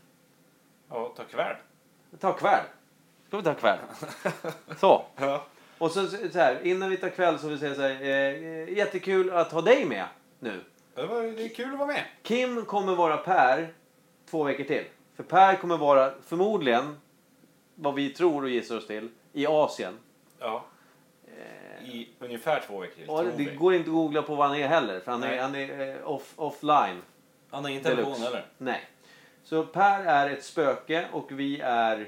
[0.91, 1.57] Ja, ta kväll.
[2.21, 2.65] Ta kväll.
[3.29, 3.79] Ska vi ta kväll?
[4.81, 5.05] Så.
[5.17, 5.45] Ja.
[5.79, 8.09] Och så, så här, innan vi tar kväll så vill jag säga så här, eh,
[8.09, 10.05] eh, jättekul att ha dig med
[10.39, 10.61] nu.
[10.97, 12.05] Det, var, det är kul att vara med.
[12.23, 13.69] Kim kommer vara Per
[14.31, 14.85] två veckor till.
[15.17, 16.97] För Per kommer vara förmodligen,
[17.75, 19.99] vad vi tror och gissar oss till, i Asien.
[20.39, 20.65] Ja.
[21.85, 23.07] I ungefär två veckor till.
[23.07, 23.45] Tror det vi.
[23.57, 25.39] går inte att googla på vad han är heller, för han är, Nej.
[25.39, 27.03] han är eh, off, offline.
[27.51, 28.25] Han har ingen telefon Deluxe.
[28.25, 28.47] heller.
[28.59, 28.81] Nej.
[29.43, 32.07] Så Per är ett spöke och vi är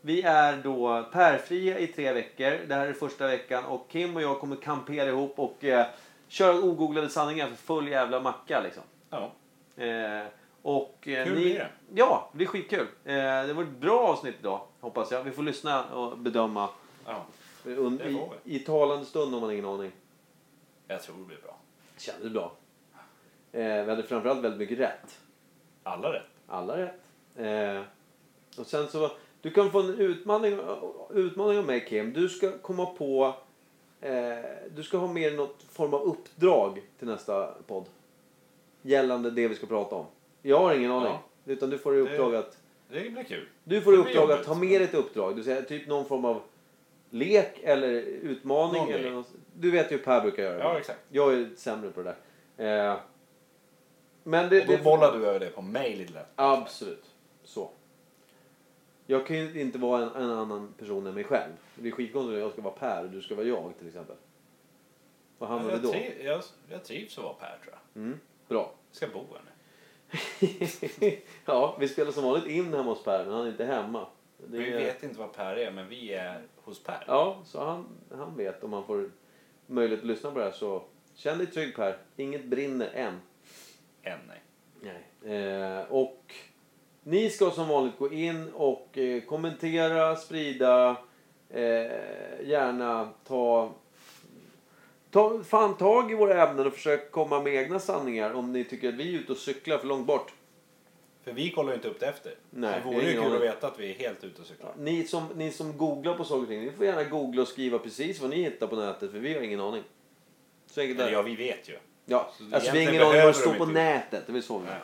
[0.00, 2.58] vi är då pärfria i tre veckor.
[2.68, 5.86] Det här är första veckan och Kim och jag kommer kampera ihop och eh,
[6.30, 8.82] köra ogooglade sanningar för full jävla macka liksom.
[9.10, 9.32] Ja.
[9.84, 10.26] Eh,
[10.62, 11.68] och, eh, Kul ni, blir det.
[11.94, 12.86] Ja, det blir skitkul.
[13.04, 15.24] Eh, det var ett bra avsnitt idag, hoppas jag.
[15.24, 16.68] Vi får lyssna och bedöma
[17.06, 17.26] ja.
[17.64, 19.92] un, Det i, i talande stund om man har ingen aning.
[20.88, 21.56] Jag tror det blir bra.
[21.98, 22.52] Kändes bra.
[23.52, 25.20] Eh, vi hade framförallt väldigt mycket rätt.
[25.82, 26.26] Alla rätt.
[26.46, 27.00] Alla rätt.
[27.36, 27.82] Eh,
[28.58, 29.10] och sen så,
[29.40, 30.58] du kan få en utmaning,
[31.10, 32.12] utmaning av mig Kim.
[32.12, 33.34] Du ska komma på, eh,
[34.74, 37.84] du ska ha med något form av uppdrag till nästa podd.
[38.82, 40.06] Gällande det vi ska prata om.
[40.42, 41.12] Jag har ingen aning.
[41.12, 41.52] Ja.
[41.52, 43.48] Utan du får i uppdrag att, Det blir kul.
[43.64, 45.36] du får i uppdrag att ta med dig ett uppdrag.
[45.36, 46.42] Du säger typ någon form av
[47.10, 48.82] lek eller utmaning.
[48.82, 50.58] Någon Eller något, du vet ju hur Per brukar göra.
[50.58, 51.00] Ja, exakt.
[51.08, 52.14] Jag är sämre på det
[52.56, 52.90] där.
[52.92, 52.96] Eh,
[54.22, 56.28] men det, Och då det, bollar du över det på mig lite lätt.
[56.34, 57.04] Absolut.
[57.44, 57.70] Så.
[59.10, 61.52] Jag kan ju inte vara en, en annan person än mig själv.
[61.74, 64.16] Det är skitkonstigt om jag ska vara Per och du ska vara jag till exempel.
[65.38, 65.90] Vad hamnar vi Jag, då?
[65.92, 68.02] triv, jag, jag trivs att vara Per tror jag.
[68.02, 68.74] Mm, bra.
[68.90, 69.50] Jag ska bo här nu.
[71.44, 74.06] ja, vi spelar som vanligt in hemma hos Per men han är inte hemma.
[74.46, 77.04] Det Vi är- vet inte vad Per är, men vi är hos Per.
[77.06, 79.10] Ja, så han, han vet om han får
[79.66, 80.82] möjlighet att lyssna på det här så
[81.14, 81.98] känn dig trygg Per.
[82.16, 83.14] Inget brinner än.
[84.02, 84.42] Än nej.
[85.22, 85.34] Nej.
[85.36, 86.34] Eh, och
[87.02, 90.96] ni ska som vanligt gå in och eh, kommentera, sprida,
[91.50, 91.62] eh,
[92.44, 93.72] gärna ta,
[95.10, 98.88] ta fan tag i våra ämnen och försök komma med egna sanningar om ni tycker
[98.88, 100.32] att vi är ute och cyklar för långt bort.
[101.24, 102.34] För vi kollar ju inte upp det efter.
[102.50, 104.72] Nej, det vore ju kul att veta att vi är helt ute och cyklar.
[104.78, 107.78] Ni som, ni som googlar på saker och ting, ni får gärna googla och skriva
[107.78, 109.82] precis vad ni hittar på nätet för vi har ingen aning.
[110.66, 111.12] Så enkelt är det.
[111.12, 111.76] ja, vi vet ju.
[112.06, 114.22] Ja, Så alltså vi har ingen aning vad det står på inte- nätet.
[114.26, 114.74] Det är väl så vi Nej.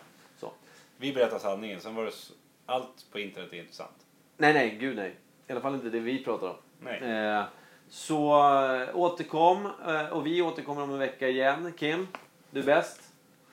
[0.97, 2.33] Vi berättar sanningen, sen var det s-
[2.67, 3.97] allt på internet är intressant.
[4.37, 5.15] Nej, nej, gud nej.
[5.49, 6.57] I alla fall inte det vi pratar om.
[6.81, 7.03] Nej.
[7.03, 7.43] Eh,
[7.89, 8.35] så
[8.75, 11.73] eh, återkom eh, och vi återkommer om en vecka igen.
[11.79, 12.09] Kim,
[12.51, 13.01] du är bäst.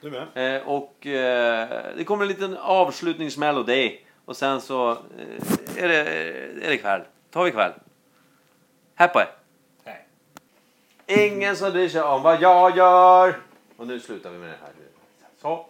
[0.00, 0.56] Du med?
[0.56, 4.00] Eh, och eh, det kommer en liten avslutningsmelodi.
[4.24, 5.96] Och sen så eh, är, det,
[6.66, 7.00] är det kväll.
[7.30, 7.72] tar vi kväll.
[8.94, 9.28] Här på er.
[9.84, 10.06] Nej.
[11.06, 13.36] Ingen som bryr sig om vad jag gör.
[13.76, 14.70] Och nu slutar vi med det här.
[15.40, 15.66] Så.